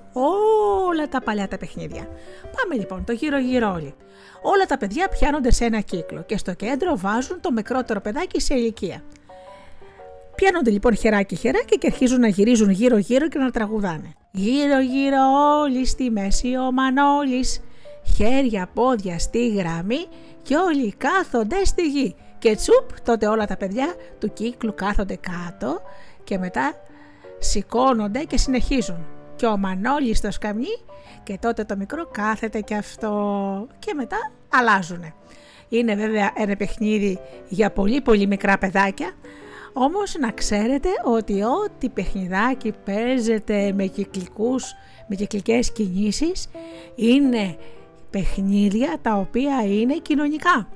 όλα 0.88 1.08
τα 1.08 1.22
παλιά 1.22 1.48
τα 1.48 1.58
παιχνίδια. 1.58 2.08
Πάμε 2.56 2.74
λοιπόν 2.80 3.04
το 3.04 3.12
γύρω 3.12 3.38
γύρω 3.38 3.72
όλοι. 3.72 3.94
Όλα 4.42 4.66
τα 4.66 4.78
παιδιά 4.78 5.08
πιάνονται 5.08 5.52
σε 5.52 5.64
ένα 5.64 5.80
κύκλο 5.80 6.22
και 6.22 6.36
στο 6.36 6.54
κέντρο 6.54 6.96
βάζουν 6.96 7.40
το 7.40 7.52
μικρότερο 7.52 8.00
παιδάκι 8.00 8.40
σε 8.40 8.54
ηλικία. 8.54 9.02
Πιάνονται 10.40 10.70
λοιπόν 10.70 10.96
χεράκι 10.96 11.36
χεράκι 11.36 11.78
και 11.78 11.86
αρχίζουν 11.86 12.20
να 12.20 12.28
γυρίζουν 12.28 12.70
γύρω 12.70 12.96
γύρω 12.98 13.28
και 13.28 13.38
να 13.38 13.50
τραγουδάνε. 13.50 14.12
Γύρω 14.30 14.80
γύρω 14.80 15.18
όλοι 15.60 15.86
στη 15.86 16.10
μέση 16.10 16.56
ο 16.56 16.72
Μανώλης, 16.72 17.60
χέρια 18.16 18.70
πόδια 18.74 19.18
στη 19.18 19.48
γραμμή 19.48 20.06
και 20.42 20.56
όλοι 20.56 20.94
κάθονται 20.96 21.64
στη 21.64 21.88
γη. 21.88 22.14
Και 22.38 22.54
τσουπ 22.54 23.00
τότε 23.02 23.26
όλα 23.26 23.46
τα 23.46 23.56
παιδιά 23.56 23.94
του 24.18 24.32
κύκλου 24.32 24.74
κάθονται 24.74 25.18
κάτω 25.20 25.80
και 26.24 26.38
μετά 26.38 26.72
σηκώνονται 27.38 28.24
και 28.24 28.36
συνεχίζουν. 28.36 29.06
Και 29.36 29.46
ο 29.46 29.56
Μανώλης 29.56 30.18
στο 30.18 30.30
σκαμνί 30.30 30.78
και 31.22 31.38
τότε 31.40 31.64
το 31.64 31.76
μικρό 31.76 32.06
κάθεται 32.06 32.60
και 32.60 32.74
αυτό 32.74 33.68
και 33.78 33.94
μετά 33.94 34.32
αλλάζουν. 34.48 35.14
Είναι 35.68 35.94
βέβαια 35.94 36.32
ένα 36.36 36.56
παιχνίδι 36.56 37.18
για 37.48 37.70
πολύ 37.70 38.00
πολύ 38.00 38.26
μικρά 38.26 38.58
παιδάκια 38.58 39.14
όμως 39.72 40.16
να 40.20 40.30
ξέρετε 40.30 40.88
ότι 41.04 41.42
ό,τι 41.42 41.88
παιχνιδάκι 41.88 42.72
παίζεται 42.84 43.72
με, 43.72 43.86
κυκλικούς, 43.86 44.74
με 45.06 45.16
κυκλικές 45.16 45.72
κινήσεις 45.72 46.48
είναι 46.94 47.56
παιχνίδια 48.10 48.98
τα 49.02 49.14
οποία 49.14 49.64
είναι 49.66 49.94
κοινωνικά 49.94 50.68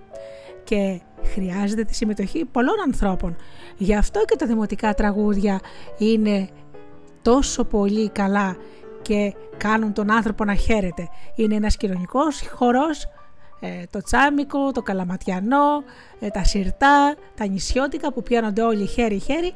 και 0.64 1.00
χρειάζεται 1.24 1.84
τη 1.84 1.94
συμμετοχή 1.94 2.44
πολλών 2.44 2.80
ανθρώπων. 2.86 3.36
Γι' 3.76 3.94
αυτό 3.94 4.24
και 4.24 4.36
τα 4.36 4.46
δημοτικά 4.46 4.94
τραγούδια 4.94 5.60
είναι 5.98 6.48
τόσο 7.22 7.64
πολύ 7.64 8.08
καλά 8.08 8.56
και 9.02 9.34
κάνουν 9.56 9.92
τον 9.92 10.10
άνθρωπο 10.10 10.44
να 10.44 10.54
χαίρεται. 10.54 11.08
Είναι 11.34 11.54
ένας 11.54 11.76
κοινωνικός 11.76 12.48
χορός 12.48 13.02
ε, 13.02 13.08
το 13.90 14.02
τσάμικο, 14.02 14.72
το 14.72 14.82
καλαματιανό, 14.82 15.84
ε, 16.20 16.28
τα 16.28 16.44
σιρτά, 16.44 17.14
τα 17.34 17.46
νησιώτικα 17.46 18.12
που 18.12 18.22
πιάνονται 18.22 18.62
όλοι 18.62 18.86
χέρι-χέρι 18.86 19.52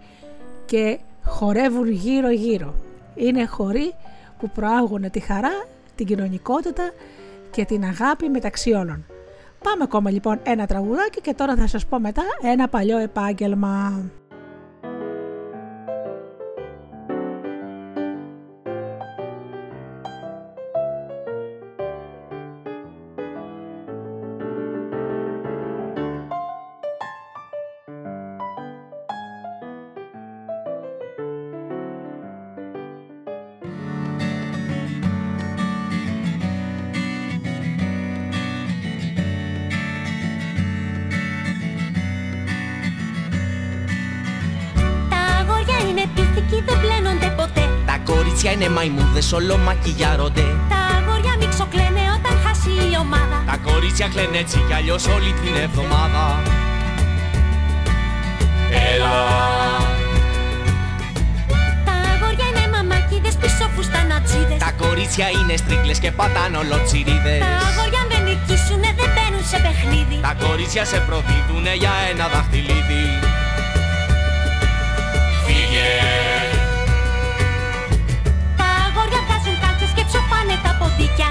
και 0.66 0.98
χορεύουν 1.24 1.90
γύρω-γύρω. 1.90 2.74
Είναι 3.14 3.46
χωρί 3.46 3.94
που 4.38 4.50
προάγουν 4.50 5.10
τη 5.10 5.20
χαρά, 5.20 5.64
την 5.94 6.06
κοινωνικότητα 6.06 6.90
και 7.50 7.64
την 7.64 7.84
αγάπη 7.84 8.28
μεταξύ 8.28 8.72
όλων. 8.72 9.06
Πάμε 9.62 9.82
ακόμα 9.82 10.10
λοιπόν 10.10 10.40
ένα 10.42 10.66
τραγουδάκι 10.66 11.20
και 11.20 11.34
τώρα 11.34 11.56
θα 11.56 11.66
σας 11.66 11.86
πω 11.86 12.00
μετά 12.00 12.22
ένα 12.42 12.68
παλιό 12.68 12.98
επάγγελμα. 12.98 14.02
Είναι 48.46 48.68
μαϊμούδες, 48.68 49.32
όλο 49.32 49.56
μακιγιάρονται. 49.56 50.46
Τα 50.68 50.80
αγόρια 50.96 51.34
μη 51.38 51.46
ξοκλαίνε 51.54 52.02
όταν 52.16 52.34
χάσει 52.44 52.70
η 52.70 52.96
ομάδα. 53.00 53.42
Τα 53.46 53.56
κορίτσια 53.56 54.08
κλαίνε 54.08 54.38
έτσι 54.38 54.58
κι 54.66 54.74
αλλιώς 54.74 55.06
όλη 55.06 55.32
την 55.42 55.54
εβδομάδα. 55.62 56.42
Έλα. 58.92 59.16
Τα 61.84 61.94
αγόρια 62.12 62.46
είναι 62.50 62.76
μαμάκιδες 62.76 63.34
πίσω 63.36 63.64
φουστανατσίδες 63.74 64.58
Τα 64.58 64.72
κορίτσια 64.82 65.26
είναι 65.28 65.56
στρίκλες 65.56 65.98
και 65.98 66.10
πατάνε 66.10 66.56
ολοτσιρίδες. 66.56 67.40
Τα 67.46 67.52
αγόρια 67.68 68.02
δεν 68.10 68.22
νικήσουνε 68.26 68.90
δεν 68.98 69.08
μπαίνουν 69.14 69.44
σε 69.50 69.58
παιχνίδι. 69.64 70.18
Τα 70.22 70.34
κορίτσια 70.44 70.84
σε 70.84 70.98
προδίδουνε 71.06 71.74
για 71.82 71.92
ένα 72.10 72.28
δαχτυλίδι. 72.34 73.04
Φύγε 75.44 76.27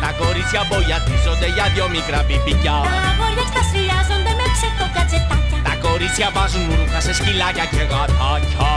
Τα 0.05 0.11
κορίτσια 0.21 0.61
μπογιατίζονται 0.67 1.47
για 1.55 1.65
δυο 1.73 1.87
μικρά 1.95 2.19
πιπικιά 2.27 2.77
Τα 2.87 2.95
αγόρια 3.11 3.43
εξτασιάζονται 3.45 4.31
με 4.39 4.45
ψεύτο 4.55 4.85
κατζετάκια. 4.95 5.59
Τα 5.67 5.73
κορίτσια 5.85 6.27
βάζουν 6.35 6.65
ρούχα 6.77 6.99
σε 7.05 7.13
σκυλάκια 7.17 7.65
και 7.73 7.83
γατάκια. 7.91 8.71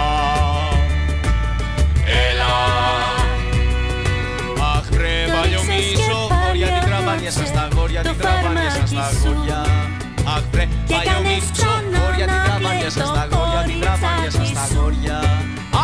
Έλα. 2.28 2.54
Αχ 4.74 4.86
ρε 5.00 5.16
παλιομίσο 5.34 6.18
Γόρια 6.44 6.68
την 6.74 6.82
τραβάνια 6.88 7.30
σας 7.30 7.52
τα 7.52 7.68
γόρια 7.74 8.00
την 8.02 8.16
τραβάνια 8.18 8.70
σας 8.70 8.90
τα 8.92 9.06
γόρια 9.22 9.60
Αχ 10.34 10.42
βρε 10.52 10.64
παλιομίσο 10.90 11.72
Γόρια 11.98 12.26
την 12.32 12.40
τραβάνια 12.46 12.90
σας 12.90 13.12
τα 13.16 13.28
γόρια 13.32 13.62
την 13.66 13.80
τραβάνια 13.80 14.30
σας 14.30 14.52
τα 14.52 14.64
γόρια 14.74 15.18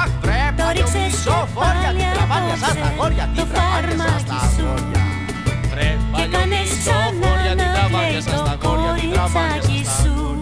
Αχ 0.01 0.11
βρε 0.23 0.41
παλιομίσο 0.57 1.49
Γόρια 1.55 1.91
την 1.97 2.09
τραβάνια 2.15 2.57
σας 2.63 2.75
τα 2.83 2.89
γόρια 2.99 3.25
την 3.35 3.47
τραβάνια 3.53 3.97
σας 4.11 4.25
τα 4.31 4.39
γόρια 4.59 4.96
Έκανες 6.25 6.69
ξανά 6.79 7.55
να 7.55 7.99
λέει 7.99 8.23
το 8.25 8.69
κοριτσάκι 8.69 9.85
σου. 10.03 10.37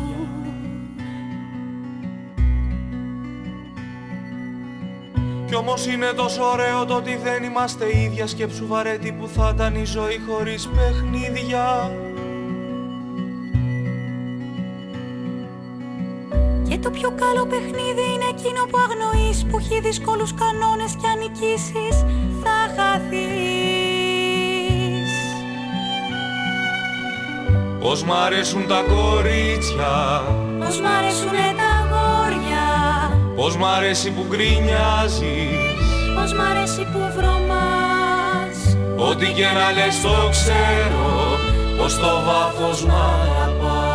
Κι 5.47 5.55
όμως 5.55 5.87
είναι 5.87 6.13
τόσο 6.17 6.43
ωραίο 6.45 6.85
το 6.85 6.95
ότι 6.95 7.17
δεν 7.23 7.43
είμαστε 7.43 7.99
ίδια. 7.99 8.27
Σκέψου 8.27 8.67
βαρέτη 8.67 9.13
που 9.13 9.29
θα 9.29 9.53
ήταν 9.55 9.75
η 9.75 9.85
ζωή 9.85 10.21
χωρίς 10.29 10.69
παιχνίδια. 10.69 11.91
Και 16.69 16.79
το 16.79 16.91
πιο 16.91 17.11
καλό 17.11 17.47
παιχνίδι 17.47 18.05
είναι 18.15 18.29
εκείνο 18.31 18.65
που 18.71 18.79
αγνοείς 18.79 19.47
Που 19.51 19.59
έχει 19.59 19.81
δύσκολους 19.81 20.35
κανόνες 20.35 20.93
και 21.01 21.07
αν 21.07 21.19
νικήσεις 21.19 22.05
θα 22.43 22.75
χαθείς 22.77 23.64
Πώς 27.85 28.03
μ' 28.03 28.13
αρέσουν 28.13 28.67
τα 28.67 28.81
κορίτσια. 28.95 30.23
Πώς 30.59 30.81
μ' 30.81 30.87
αρέσουνε 30.99 31.47
τα 31.61 31.69
αγόρια. 31.81 32.67
Πώς 33.37 33.57
μ' 33.57 33.65
αρέσει 33.65 34.11
που 34.11 34.27
γκρινιάζεις. 34.29 35.79
Πώς 36.17 36.33
μ' 36.33 36.41
αρέσει 36.51 36.83
που 36.93 37.01
βρωμάς. 37.17 38.57
Ό,τι 39.09 39.27
και 39.33 39.45
να 39.45 39.67
λες 39.77 40.01
το 40.03 40.29
ξέρω 40.31 41.39
Πως 41.79 41.99
το 41.99 42.13
βάθος 42.27 42.85
μ' 42.85 42.91
αγαπάς. 42.91 43.95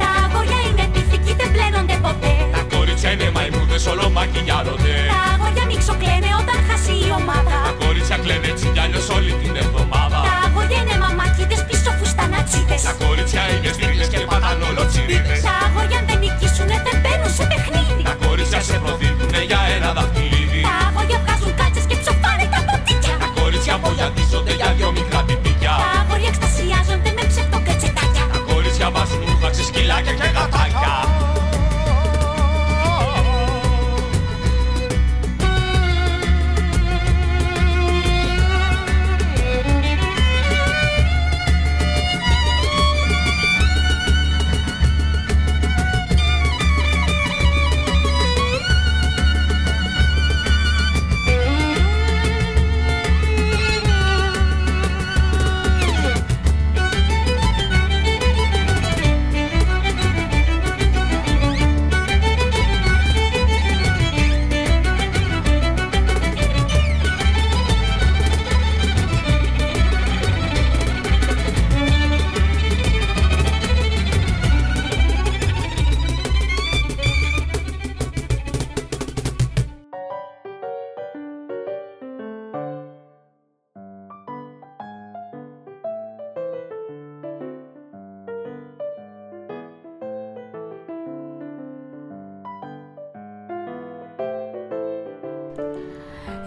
Τα 0.00 0.08
αγόρια 0.24 0.60
είναι 0.68 0.84
πυθικοί 0.92 1.32
δεν 1.40 1.50
πλένονται 1.52 1.96
ποτέ. 2.06 2.32
Τα 2.52 2.76
κορίτσια 2.76 3.10
είναι 3.10 3.30
μαϊμούδες 3.34 3.86
όλο 3.86 4.10
μακιγιάρονται 4.10 4.94
Τα 5.14 5.20
αγόρια 5.32 5.64
μη 5.68 5.76
ξοκλαίνε 5.82 6.30
όταν 6.40 6.58
χάσει 6.68 6.92
η 7.06 7.10
ομάδα. 7.20 7.58
Τα 7.68 7.69
κορίτσια 7.69 7.69
κλαίνε 8.30 8.48
έτσι 8.52 8.66
κι 8.74 8.80
αλλιώς 8.84 9.06
όλη 9.16 9.32
την 9.42 9.54
εβδομάδα. 9.62 10.18
Τα 10.28 10.34
αγόρια 10.46 10.78
είναι 10.82 10.96
μαμάκιδες 11.04 11.62
πίσω 11.68 11.90
φουστανατσίδες 11.98 12.82
Τα 12.88 12.94
κορίτσια 13.02 13.42
είναι 13.52 13.70
στήλες 13.76 14.08
και 14.12 14.18
πατάνε 14.30 14.64
ολοτσιρίδες 14.70 15.40
Τα 15.48 15.54
αγόρια 15.66 15.98
αν 16.00 16.04
δεν 16.08 16.18
νικήσουνε 16.22 16.76
δεν 16.86 16.96
μπαίνουν 17.02 17.30
σε 17.38 17.44
παιχνίδι. 17.50 18.02
Τα 18.10 18.14
κορίτσια 18.24 18.60
σε 18.68 18.76
προδίδουνε 18.82 19.40
για 19.50 19.60
ένα 19.76 19.88
δαχτυλίδι 19.96 20.09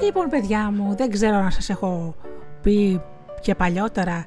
Λοιπόν 0.04 0.30
παιδιά 0.30 0.72
μου, 0.72 0.96
δεν 0.96 1.12
ξέρω 1.12 1.42
να 1.42 1.50
σας 1.50 1.70
έχω 1.70 2.16
πει 2.62 3.02
και 3.42 3.56
παλιότερα 3.56 4.26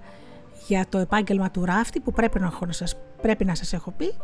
για 0.66 0.86
το 0.88 0.98
επάγγελμα 0.98 1.50
του 1.50 1.64
ράφτη 1.64 2.00
που 2.00 2.12
πρέπει 2.12 2.40
να, 2.40 2.52
σας, 2.68 2.96
πρέπει 3.22 3.44
να 3.44 3.54
σας 3.54 3.72
έχω 3.72 3.90
πει, 3.90 4.14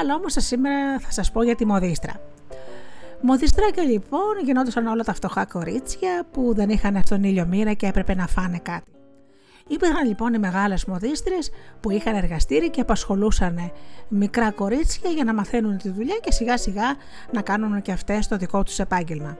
αλλά 0.00 0.14
όμως 0.14 0.34
σήμερα 0.38 0.98
θα 0.98 1.10
σας 1.10 1.32
πω 1.32 1.42
για 1.42 1.54
τη 1.54 1.66
μοδίστρα. 1.66 2.12
Μοδιστράκια 3.20 3.82
λοιπόν 3.82 4.38
γινόντουσαν 4.44 4.86
όλα 4.86 5.02
τα 5.02 5.14
φτωχά 5.14 5.46
κορίτσια 5.46 6.26
που 6.30 6.54
δεν 6.54 6.68
είχαν 6.68 7.00
στον 7.04 7.22
ήλιο 7.24 7.46
μοίρα 7.46 7.72
και 7.72 7.86
έπρεπε 7.86 8.14
να 8.14 8.26
φάνε 8.26 8.58
κάτι. 8.62 8.90
Υπήρχαν 9.66 10.06
λοιπόν 10.08 10.34
οι 10.34 10.38
μεγάλες 10.38 10.84
μοδίστρες 10.84 11.50
που 11.80 11.90
είχαν 11.90 12.14
εργαστήρι 12.14 12.70
και 12.70 12.80
απασχολούσαν 12.80 13.72
μικρά 14.08 14.50
κορίτσια 14.50 15.10
για 15.10 15.24
να 15.24 15.34
μαθαίνουν 15.34 15.78
τη 15.78 15.90
δουλειά 15.90 16.16
και 16.20 16.32
σιγά 16.32 16.56
σιγά 16.56 16.94
να 17.32 17.42
κάνουν 17.42 17.82
και 17.82 17.92
αυτές 17.92 18.28
το 18.28 18.36
δικό 18.36 18.62
τους 18.62 18.78
επάγγελμα. 18.78 19.38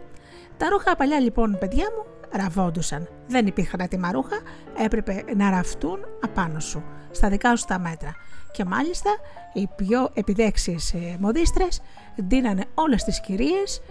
Τα 0.60 0.68
ρούχα 0.68 0.96
παλιά 0.96 1.20
λοιπόν, 1.20 1.58
παιδιά 1.58 1.84
μου, 1.96 2.04
ραβόντουσαν. 2.30 3.08
Δεν 3.28 3.46
υπήρχαν 3.46 3.80
έτοιμα 3.80 4.12
ρούχα, 4.12 4.40
έπρεπε 4.84 5.24
να 5.36 5.50
ραφτούν 5.50 5.98
απάνω 6.20 6.60
σου, 6.60 6.82
στα 7.10 7.28
δικά 7.28 7.56
σου 7.56 7.64
τα 7.64 7.78
μέτρα. 7.78 8.14
Και 8.52 8.64
μάλιστα 8.64 9.10
οι 9.52 9.68
πιο 9.76 10.10
επιδέξιες 10.14 10.92
ε, 10.92 11.16
μοδίστρες 11.20 11.80
δίνανε 12.16 12.64
όλες 12.74 13.04
τις 13.04 13.20
κυρίες 13.20 13.82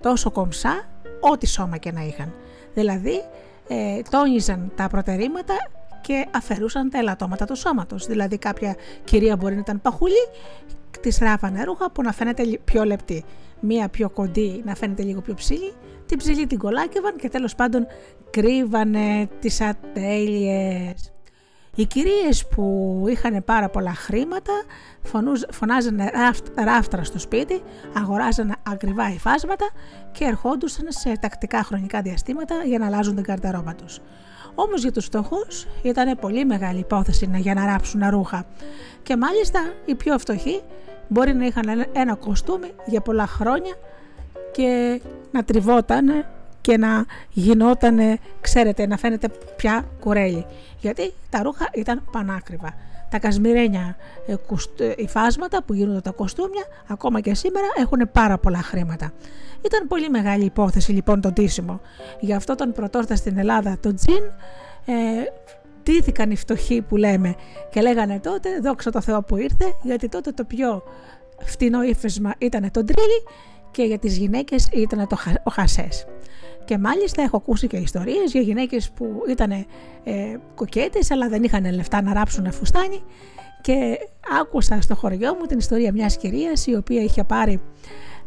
τόσο 0.00 0.30
κομψά, 0.30 0.88
ό,τι 1.20 1.46
σώμα 1.46 1.76
και 1.76 1.92
να 1.92 2.02
είχαν. 2.02 2.34
Δηλαδή, 2.74 3.22
ε, 3.68 4.02
τόνιζαν 4.10 4.72
τα 4.76 4.88
προτερήματα 4.88 5.54
και 6.00 6.26
αφαιρούσαν 6.30 6.90
τα 6.90 6.98
ελαττώματα 6.98 7.44
του 7.44 7.56
σώματος. 7.56 8.06
Δηλαδή 8.06 8.38
κάποια 8.38 8.76
κυρία 9.04 9.36
μπορεί 9.36 9.54
να 9.54 9.60
ήταν 9.60 9.80
παχουλή, 9.80 10.28
της 11.00 11.18
ράφανε 11.18 11.64
ρούχα 11.64 11.90
που 11.90 12.02
να 12.02 12.12
φαίνεται 12.12 12.42
πιο 12.64 12.84
λεπτή. 12.84 13.24
Μία 13.60 13.88
πιο 13.88 14.10
κοντή 14.10 14.62
να 14.64 14.74
φαίνεται 14.74 15.02
λίγο 15.02 15.20
πιο 15.20 15.34
ψηλή, 15.34 15.72
την 16.10 16.18
ψηλή 16.18 16.46
την 16.46 16.58
κολάκευαν 16.58 17.16
και 17.16 17.28
τέλος 17.28 17.54
πάντων 17.54 17.86
κρύβανε 18.30 19.28
τις 19.40 19.60
ατέλειες. 19.60 21.12
Οι 21.74 21.84
κυρίες 21.84 22.46
που 22.46 23.04
είχαν 23.08 23.44
πάρα 23.44 23.68
πολλά 23.68 23.94
χρήματα 23.94 24.52
φωνάζανε 25.50 26.10
ράφτρα 26.54 27.04
στο 27.04 27.18
σπίτι, 27.18 27.62
αγοράζανε 27.96 28.54
ακριβά 28.62 29.12
υφάσματα 29.12 29.70
και 30.12 30.24
ερχόντουσαν 30.24 30.86
σε 30.88 31.12
τακτικά 31.20 31.62
χρονικά 31.62 32.02
διαστήματα 32.02 32.54
για 32.64 32.78
να 32.78 32.86
αλλάζουν 32.86 33.14
την 33.14 33.24
καρταρόμπα 33.24 33.74
τους. 33.74 34.00
Όμως 34.54 34.82
για 34.82 34.92
τους 34.92 35.04
φτωχούς 35.04 35.66
ήταν 35.82 36.18
πολύ 36.20 36.44
μεγάλη 36.44 36.78
υπόθεση 36.78 37.30
για 37.34 37.54
να 37.54 37.66
ράψουν 37.66 38.08
ρούχα. 38.08 38.46
Και 39.02 39.16
μάλιστα 39.16 39.60
οι 39.84 39.94
πιο 39.94 40.18
φτωχοί 40.18 40.60
μπορεί 41.08 41.34
να 41.34 41.46
είχαν 41.46 41.86
ένα 41.92 42.14
κοστούμι 42.14 42.70
για 42.86 43.00
πολλά 43.00 43.26
χρόνια 43.26 43.74
και 44.52 45.00
να 45.30 45.44
τριβόταν 45.44 46.24
και 46.60 46.76
να 46.76 47.04
γινόταν, 47.30 48.18
ξέρετε, 48.40 48.86
να 48.86 48.96
φαίνεται 48.96 49.28
πια 49.56 49.84
κουρέλι. 50.00 50.46
Γιατί 50.80 51.12
τα 51.30 51.42
ρούχα 51.42 51.68
ήταν 51.74 52.02
πανάκριβα. 52.12 52.74
Τα 53.10 53.18
κασμιρένια 53.18 53.96
ε, 54.26 54.32
ε, 54.84 54.92
υφάσματα 54.96 55.62
που 55.62 55.74
γίνονται 55.74 56.00
τα 56.00 56.10
κοστούμια, 56.10 56.64
ακόμα 56.86 57.20
και 57.20 57.34
σήμερα 57.34 57.66
έχουν 57.78 58.10
πάρα 58.12 58.38
πολλά 58.38 58.58
χρήματα. 58.58 59.12
Ήταν 59.64 59.88
πολύ 59.88 60.10
μεγάλη 60.10 60.44
υπόθεση 60.44 60.92
λοιπόν 60.92 61.20
το 61.20 61.32
τίσιμο. 61.32 61.80
Γι' 62.20 62.34
αυτό 62.34 62.54
τον 62.54 62.72
πρωτόρθα 62.72 63.16
στην 63.16 63.38
Ελλάδα 63.38 63.78
το 63.80 63.94
τζιν 63.94 64.22
ε, 64.84 64.92
τήθηκαν 65.82 66.30
οι 66.30 66.36
φτωχοί 66.36 66.82
που 66.82 66.96
λέμε 66.96 67.34
και 67.70 67.80
λέγανε 67.80 68.20
τότε 68.20 68.60
δόξα 68.60 68.90
τω 68.90 69.00
Θεώ 69.00 69.22
που 69.22 69.36
ήρθε 69.36 69.74
γιατί 69.82 70.08
τότε 70.08 70.30
το 70.32 70.44
πιο 70.44 70.82
φτηνό 71.44 71.82
ύφεσμα 71.82 72.34
ήταν 72.38 72.70
το 72.70 72.84
τρίλι 72.84 73.22
και 73.70 73.82
για 73.82 73.98
τις 73.98 74.16
γυναίκες 74.16 74.68
ήταν 74.72 75.06
το, 75.08 75.16
ο 75.44 75.50
χασές. 75.50 76.06
Και 76.64 76.78
μάλιστα 76.78 77.22
έχω 77.22 77.36
ακούσει 77.36 77.66
και 77.66 77.76
ιστορίες 77.76 78.32
για 78.32 78.40
γυναίκες 78.40 78.90
που 78.90 79.22
ήταν 79.28 79.50
ε, 79.50 79.66
κοκέτες 80.54 81.10
αλλά 81.10 81.28
δεν 81.28 81.42
είχαν 81.42 81.74
λεφτά 81.74 82.02
να 82.02 82.12
ράψουν 82.12 82.52
φουστάνι 82.52 83.02
και 83.60 83.98
άκουσα 84.40 84.80
στο 84.80 84.94
χωριό 84.94 85.34
μου 85.34 85.46
την 85.46 85.58
ιστορία 85.58 85.92
μιας 85.92 86.16
κυρίας 86.16 86.66
η 86.66 86.74
οποία 86.74 87.02
είχε 87.02 87.24
πάρει 87.24 87.60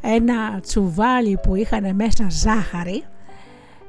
ένα 0.02 0.60
τσουβάλι 0.60 1.40
που 1.44 1.56
είχαν 1.56 1.96
μέσα 1.96 2.28
ζάχαρη 2.30 3.04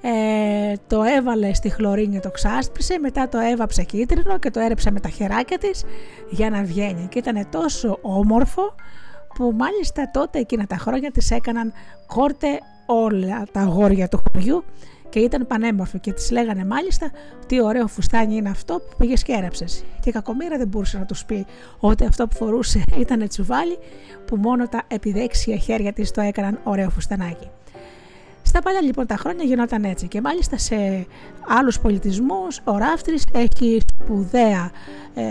ε, 0.06 0.72
το 0.86 1.02
έβαλε 1.02 1.54
στη 1.54 1.68
χλωρίνη 1.68 2.20
το 2.20 2.30
ξάσπρισε, 2.30 2.98
μετά 2.98 3.28
το 3.28 3.38
έβαψε 3.38 3.82
κίτρινο 3.82 4.38
και 4.38 4.50
το 4.50 4.60
έρεψε 4.60 4.90
με 4.90 5.00
τα 5.00 5.08
χεράκια 5.08 5.58
της 5.58 5.84
για 6.30 6.50
να 6.50 6.62
βγαίνει 6.62 7.06
και 7.10 7.18
ήταν 7.18 7.46
τόσο 7.50 7.98
όμορφο 8.02 8.74
που 9.34 9.54
μάλιστα 9.56 10.10
τότε 10.10 10.38
εκείνα 10.38 10.66
τα 10.66 10.76
χρόνια 10.76 11.10
της 11.10 11.30
έκαναν 11.30 11.72
κόρτε 12.06 12.60
όλα 12.86 13.44
τα 13.52 13.60
αγόρια 13.60 14.08
του 14.08 14.22
χωριού 14.32 14.64
και 15.08 15.20
ήταν 15.20 15.46
πανέμορφο 15.46 15.98
και 15.98 16.12
τη 16.12 16.32
λέγανε 16.32 16.64
μάλιστα 16.64 17.10
τι 17.46 17.62
ωραίο 17.62 17.86
φουστάνι 17.86 18.36
είναι 18.36 18.48
αυτό 18.48 18.74
που 18.74 18.96
πήγες 18.98 19.22
και 19.22 19.32
έρεψες. 19.32 19.84
Και 20.00 20.08
η 20.08 20.12
κακομήρα 20.12 20.56
δεν 20.56 20.68
μπορούσε 20.68 20.98
να 20.98 21.04
τους 21.04 21.24
πει 21.24 21.46
ότι 21.78 22.04
αυτό 22.04 22.26
που 22.26 22.36
φορούσε 22.36 22.82
ήταν 22.98 23.28
τσουβάλι 23.28 23.78
που 24.26 24.36
μόνο 24.36 24.68
τα 24.68 24.82
επιδέξια 24.88 25.56
χέρια 25.56 25.92
της 25.92 26.10
το 26.10 26.20
έκαναν 26.20 26.60
ωραίο 26.64 26.90
φουστανάκι. 26.90 27.48
Στα 28.42 28.62
παλιά 28.62 28.80
λοιπόν 28.80 29.06
τα 29.06 29.16
χρόνια 29.16 29.44
γινόταν 29.44 29.84
έτσι 29.84 30.08
και 30.08 30.20
μάλιστα 30.20 30.58
σε 30.58 31.06
άλλους 31.48 31.80
πολιτισμούς 31.80 32.60
ο 32.64 32.76
ράφτρης 32.76 33.26
έχει 33.32 33.80
σπουδαία 33.86 34.70
ε, 35.14 35.22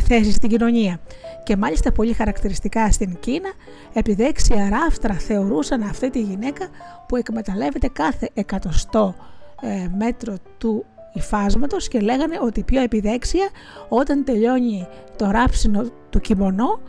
θέση 0.00 0.32
στην 0.32 0.48
κοινωνία. 0.48 1.00
Και 1.42 1.56
μάλιστα 1.56 1.92
πολύ 1.92 2.12
χαρακτηριστικά 2.12 2.92
στην 2.92 3.16
Κίνα, 3.20 3.52
επειδή 3.92 4.24
έξια 4.24 4.68
ράφτρα 4.68 5.14
θεωρούσαν 5.14 5.82
αυτή 5.82 6.10
τη 6.10 6.20
γυναίκα 6.20 6.68
που 7.08 7.16
εκμεταλλεύεται 7.16 7.88
κάθε 7.88 8.30
εκατοστό 8.34 9.14
ε, 9.62 9.88
μέτρο 9.98 10.34
του 10.58 10.84
υφάσματος 11.12 11.88
και 11.88 12.00
λέγανε 12.00 12.38
ότι 12.42 12.62
πιο 12.62 12.82
επιδέξια 12.82 13.48
όταν 13.88 14.24
τελειώνει 14.24 14.86
το 15.16 15.30
ράψινο 15.30 15.84
του 16.10 16.20
κιμονό 16.20 16.80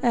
ε, 0.00 0.08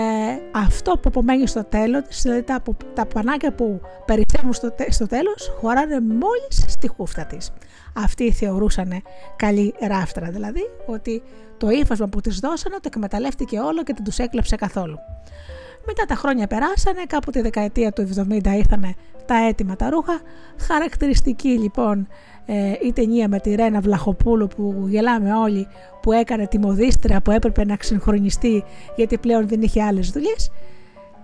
αυτό 0.51 0.91
που 0.91 1.03
απομένει 1.05 1.47
στο 1.47 1.63
τέλος, 1.63 2.21
δηλαδή 2.21 2.43
τα, 2.43 2.61
τα 2.93 3.05
πανάκια 3.05 3.53
που 3.53 3.81
περισσεύουν 4.05 4.53
στο, 4.53 4.75
στο 4.89 5.07
τέλος 5.07 5.53
χωράνε 5.59 5.99
μόλις 5.99 6.65
στη 6.67 6.87
χούφτα 6.87 7.25
της. 7.25 7.51
Αυτοί 7.93 8.31
θεωρούσαν 8.31 9.01
καλή 9.35 9.73
ράφτρα, 9.87 10.29
δηλαδή 10.29 10.61
ότι 10.85 11.21
το 11.57 11.69
ύφασμα 11.69 12.07
που 12.07 12.21
της 12.21 12.39
δώσανε 12.39 12.75
το 12.75 12.89
εκμεταλλεύτηκε 12.93 13.59
όλο 13.59 13.83
και 13.83 13.93
δεν 13.95 14.03
τους 14.03 14.17
έκλεψε 14.17 14.55
καθόλου. 14.55 14.97
Μετά 15.87 16.05
τα 16.05 16.15
χρόνια 16.15 16.47
περάσανε, 16.47 17.03
κάπου 17.07 17.31
τη 17.31 17.41
δεκαετία 17.41 17.91
του 17.91 18.09
70 18.15 18.45
ήρθαν 18.45 18.95
τα 19.25 19.35
έτοιμα 19.47 19.75
τα 19.75 19.89
ρούχα. 19.89 20.21
Χαρακτηριστική 20.57 21.47
λοιπόν 21.47 22.07
ε, 22.45 22.73
η 22.81 22.93
ταινία 22.93 23.27
με 23.27 23.39
τη 23.39 23.55
Ρένα 23.55 23.79
Βλαχοπούλου 23.79 24.47
που 24.47 24.85
γελάμε 24.87 25.33
όλοι 25.33 25.67
που 26.01 26.11
έκανε 26.11 26.47
τη 26.47 26.57
μοδίστρια 26.59 27.21
που 27.21 27.31
έπρεπε 27.31 27.65
να 27.65 27.75
ξυγχρονιστεί 27.75 28.63
γιατί 28.95 29.17
πλέον 29.17 29.47
δεν 29.47 29.61
είχε 29.61 29.83
άλλες 29.83 30.09
δουλειές. 30.09 30.51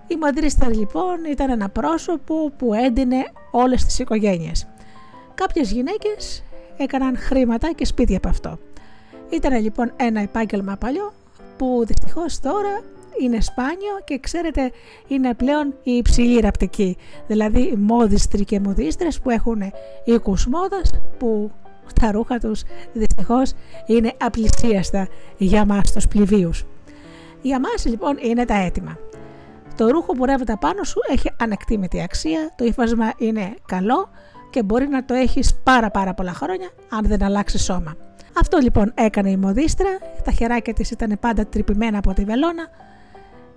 Η 0.06 0.16
μοδίστρια 0.16 0.68
λοιπόν 0.68 1.24
ήταν 1.30 1.50
ένα 1.50 1.68
πρόσωπο 1.68 2.50
που 2.56 2.74
έντυνε 2.74 3.24
όλες 3.50 3.84
τις 3.84 3.98
οικογένειες. 3.98 4.68
Κάποιες 5.34 5.70
γυναίκες 5.70 6.44
έκαναν 6.76 7.16
χρήματα 7.16 7.72
και 7.72 7.84
σπίτια 7.84 8.16
από 8.16 8.28
αυτό. 8.28 8.58
Ήταν 9.32 9.62
λοιπόν 9.62 9.92
ένα 9.96 10.20
επάγγελμα 10.20 10.76
παλιό 10.76 11.12
που 11.56 11.82
δυστυχώς 11.86 12.40
τώρα 12.40 12.82
είναι 13.20 13.40
σπάνιο 13.40 14.00
και 14.04 14.18
ξέρετε 14.18 14.72
είναι 15.08 15.34
πλέον 15.34 15.74
η 15.82 15.92
υψηλή 15.92 16.40
ραπτική. 16.40 16.96
Δηλαδή 17.26 17.74
μόδιστροι 17.78 18.44
και 18.44 18.60
μοδίστρες 18.60 19.20
που 19.20 19.30
έχουν 19.30 19.62
οίκους 20.04 20.46
μόδας 20.46 20.90
που 21.18 21.50
τα 22.00 22.10
ρούχα 22.12 22.38
τους 22.38 22.62
δυστυχώς 22.92 23.52
είναι 23.86 24.12
απλησίαστα 24.20 25.08
για 25.36 25.64
μας 25.64 25.92
τους 25.92 26.08
πληβίους. 26.08 26.64
Για 27.42 27.60
μας 27.60 27.84
λοιπόν 27.84 28.16
είναι 28.20 28.44
τα 28.44 28.54
έτοιμα. 28.54 28.98
Το 29.76 29.88
ρούχο 29.88 30.12
που 30.12 30.24
ρεύεται 30.24 30.56
πάνω 30.60 30.84
σου 30.84 31.00
έχει 31.10 31.30
ανεκτήμητη 31.38 32.02
αξία, 32.02 32.52
το 32.56 32.64
ύφασμα 32.64 33.12
είναι 33.16 33.54
καλό 33.66 34.08
και 34.50 34.62
μπορεί 34.62 34.88
να 34.88 35.04
το 35.04 35.14
έχεις 35.14 35.54
πάρα 35.62 35.90
πάρα 35.90 36.14
πολλά 36.14 36.32
χρόνια 36.32 36.70
αν 36.88 37.06
δεν 37.06 37.22
αλλάξει 37.22 37.58
σώμα. 37.58 37.96
Αυτό 38.38 38.58
λοιπόν 38.58 38.92
έκανε 38.94 39.30
η 39.30 39.36
μοδίστρα, 39.36 39.98
τα 40.24 40.30
χεράκια 40.30 40.72
της 40.72 40.90
ήταν 40.90 41.16
πάντα 41.20 41.46
τρυπημένα 41.46 41.98
από 41.98 42.12
τη 42.12 42.24
βελόνα, 42.24 42.68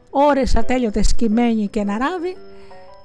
ώρες 0.09 0.55
ατέλειωτες 0.55 1.07
σκυμμένη 1.07 1.67
και 1.67 1.83
να 1.83 1.97
ράβει 1.97 2.35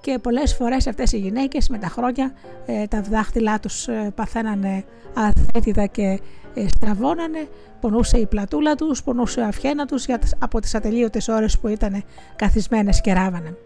και 0.01 0.19
πολλές 0.19 0.55
φορές 0.55 0.87
αυτές 0.87 1.13
οι 1.13 1.19
γυναίκες 1.19 1.69
με 1.69 1.79
τα 1.79 1.87
χρόνια 1.87 2.33
ε, 2.67 2.87
τα 2.87 3.01
δάχτυλά 3.01 3.61
τους 3.61 3.89
ε, 3.89 4.13
παθαίνανε 4.15 4.85
αθέτητα 5.15 5.87
και 5.87 6.21
ε, 6.55 6.69
στραβώνανε, 6.69 7.49
πονούσε 7.81 8.19
η 8.19 8.27
πλατούλα 8.27 8.75
τους, 8.75 9.03
πονούσε 9.03 9.41
η 9.41 9.43
αυχένα 9.43 9.87
τους 9.87 10.05
για, 10.05 10.21
από 10.39 10.61
τις 10.61 10.75
ατελείωτες 10.75 11.29
ώρες 11.29 11.59
που 11.59 11.69
ήταν 11.69 12.05
καθισμένες 12.37 13.01
και 13.01 13.13
ράβανε. 13.13 13.57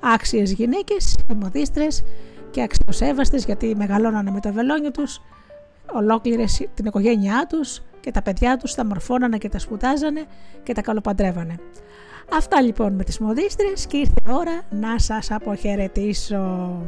Άξιες 0.00 0.52
γυναίκες, 0.52 1.18
αιμοδίστρες 1.30 2.04
και 2.50 2.62
αξιοσέβαστες 2.62 3.44
γιατί 3.44 3.74
μεγαλώνανε 3.76 4.30
με 4.30 4.40
το 4.40 4.52
βελόνι 4.52 4.90
τους, 4.90 5.20
ολόκληρες 5.92 6.66
την 6.74 6.84
οικογένειά 6.84 7.46
τους 7.48 7.82
και 8.00 8.10
τα 8.10 8.22
παιδιά 8.22 8.56
τους 8.56 8.74
τα 8.74 8.86
μορφώνανε 8.86 9.38
και 9.38 9.48
τα 9.48 9.58
σπουδάζανε 9.58 10.24
και 10.62 10.72
τα 10.72 10.82
καλοπαντρεύανε. 10.82 11.54
Αυτά 12.32 12.60
λοιπόν 12.60 12.92
με 12.92 13.04
τις 13.04 13.18
μοδίστρες 13.18 13.86
και 13.86 13.96
ήρθε 13.96 14.14
η 14.28 14.32
ώρα 14.32 14.62
να 14.70 14.98
σας 14.98 15.30
αποχαιρετήσω. 15.30 16.82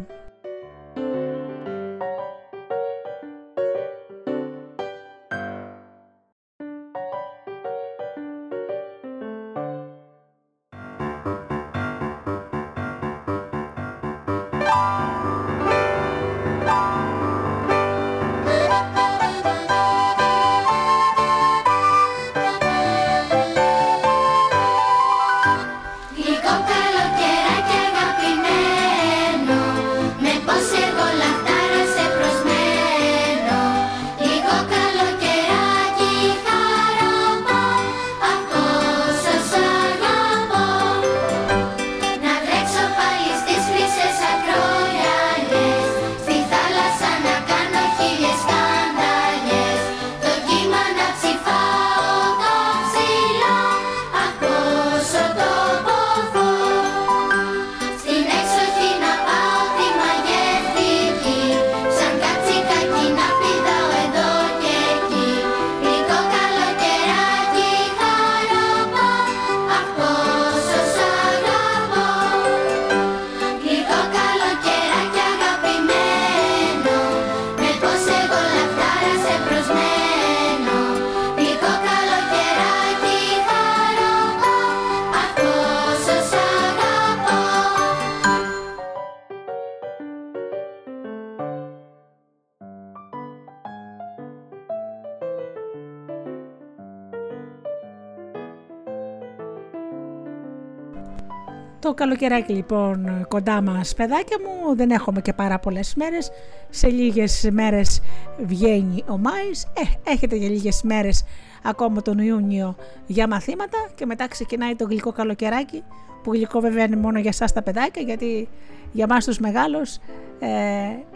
Καλοκαιράκι 101.97 102.53
λοιπόν 102.53 103.27
κοντά 103.29 103.63
μας 103.63 103.95
παιδάκια 103.95 104.37
μου 104.41 104.77
δεν 104.77 104.91
έχουμε 104.91 105.21
και 105.21 105.33
πάρα 105.33 105.59
πολλές 105.59 105.95
μέρες. 105.95 106.31
Σε 106.71 106.89
λίγες 106.89 107.49
μέρες 107.53 108.01
βγαίνει 108.47 109.05
ο 109.09 109.19
Μάης. 109.19 109.65
Ε, 109.65 110.11
έχετε 110.11 110.37
για 110.37 110.49
λίγες 110.49 110.83
μέρες 110.83 111.25
ακόμα 111.63 112.03
τον 112.03 112.19
Ιούνιο 112.19 112.77
για 113.07 113.29
μαθήματα 113.29 113.79
και 113.95 114.07
μετά 114.07 114.29
ξεκινάει 114.29 114.75
το 114.75 114.85
γλυκό 114.85 115.13
καλοκαιράκι 115.13 115.83
που 116.23 116.33
γλυκό 116.33 116.61
βέβαια 116.61 116.85
είναι 116.85 116.97
μόνο 116.97 117.19
για 117.19 117.31
εσάς 117.33 117.53
τα 117.53 117.63
παιδάκια 117.63 118.03
γιατί 118.03 118.49
για 118.93 119.07
μας 119.07 119.25
τους 119.25 119.39
μεγάλους 119.39 119.99
ε, 120.39 120.49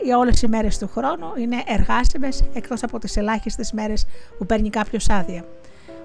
για 0.02 0.18
όλες 0.18 0.42
οι 0.42 0.48
μέρες 0.48 0.78
του 0.78 0.88
χρόνου 0.88 1.32
είναι 1.36 1.62
εργάσιμες 1.66 2.44
εκτός 2.54 2.82
από 2.82 2.98
τις 2.98 3.16
ελάχιστες 3.16 3.72
μέρες 3.72 4.06
που 4.38 4.46
παίρνει 4.46 4.70
κάποιος 4.70 5.08
άδεια. 5.08 5.44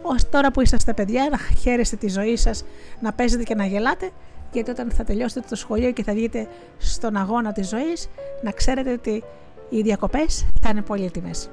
Ως 0.02 0.30
τώρα 0.30 0.52
που 0.52 0.62
είσαστε 0.62 0.94
παιδιά 0.94 1.28
να 1.32 1.38
χαίρεστε 1.62 1.96
τη 1.96 2.10
ζωή 2.10 2.36
σας, 2.36 2.64
να 3.00 3.14
παίζετε 3.14 3.44
και 3.44 3.56
να 3.56 3.66
γελάτε 3.66 4.12
γιατί 4.56 4.72
όταν 4.72 4.92
θα 4.92 5.04
τελειώσετε 5.04 5.46
το 5.50 5.56
σχολείο 5.56 5.92
και 5.92 6.04
θα 6.04 6.14
βγείτε 6.14 6.48
στον 6.78 7.16
αγώνα 7.16 7.52
της 7.52 7.68
ζωής 7.68 8.10
να 8.42 8.52
ξέρετε 8.52 8.92
ότι 8.92 9.24
οι 9.70 9.82
διακοπές 9.82 10.46
θα 10.62 10.70
είναι 10.70 10.82
πολύτιμες. 10.82 11.50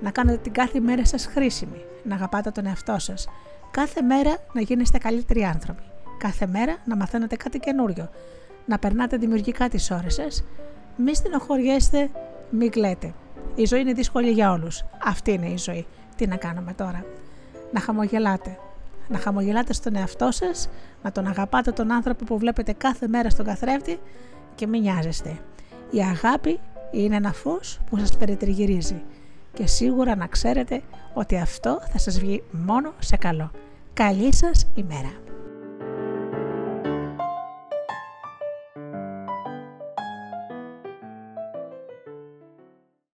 Να 0.00 0.10
κάνετε 0.10 0.38
την 0.38 0.52
κάθε 0.52 0.80
μέρα 0.80 1.04
σας 1.04 1.26
χρήσιμη, 1.26 1.84
να 2.02 2.14
αγαπάτε 2.14 2.50
τον 2.50 2.66
εαυτό 2.66 2.98
σας, 2.98 3.28
κάθε 3.70 4.02
μέρα 4.02 4.36
να 4.52 4.60
γίνεστε 4.60 4.98
καλύτεροι 4.98 5.44
άνθρωποι, 5.44 5.82
κάθε 6.18 6.46
μέρα 6.46 6.76
να 6.84 6.96
μαθαίνετε 6.96 7.36
κάτι 7.36 7.58
καινούριο, 7.58 8.10
να 8.66 8.78
περνάτε 8.78 9.16
δημιουργικά 9.16 9.68
τις 9.68 9.90
ώρες 9.90 10.14
σας, 10.14 10.44
μη 10.96 11.14
στενοχωριέστε, 11.14 12.10
μη 12.50 12.68
κλαίτε. 12.68 13.14
Η 13.54 13.64
ζωή 13.64 13.80
είναι 13.80 13.92
δύσκολη 13.92 14.30
για 14.30 14.52
όλους. 14.52 14.84
Αυτή 15.04 15.32
είναι 15.32 15.48
η 15.48 15.56
ζωή. 15.56 15.86
Τι 16.16 16.26
να 16.26 16.36
κάνουμε 16.36 16.72
τώρα. 16.72 17.04
Να 17.72 17.80
χαμογελάτε. 17.80 18.58
Να 19.12 19.18
χαμογελάτε 19.18 19.72
στον 19.72 19.96
εαυτό 19.96 20.30
σας, 20.30 20.68
να 21.02 21.12
τον 21.12 21.26
αγαπάτε 21.26 21.70
τον 21.70 21.92
άνθρωπο 21.92 22.24
που 22.24 22.38
βλέπετε 22.38 22.72
κάθε 22.72 23.08
μέρα 23.08 23.30
στον 23.30 23.44
καθρέφτη 23.44 24.00
και 24.54 24.66
μην 24.66 24.80
νοιάζεστε. 24.82 25.38
Η 25.90 26.00
αγάπη 26.00 26.60
είναι 26.90 27.16
ένα 27.16 27.32
φως 27.32 27.80
που 27.90 27.98
σας 27.98 28.16
περιτριγυρίζει 28.16 29.02
και 29.52 29.66
σίγουρα 29.66 30.16
να 30.16 30.26
ξέρετε 30.26 30.82
ότι 31.14 31.38
αυτό 31.38 31.80
θα 31.92 31.98
σας 31.98 32.18
βγει 32.18 32.42
μόνο 32.52 32.92
σε 32.98 33.16
καλό. 33.16 33.50
Καλή 33.92 34.34
σας 34.34 34.66
ημέρα! 34.74 35.21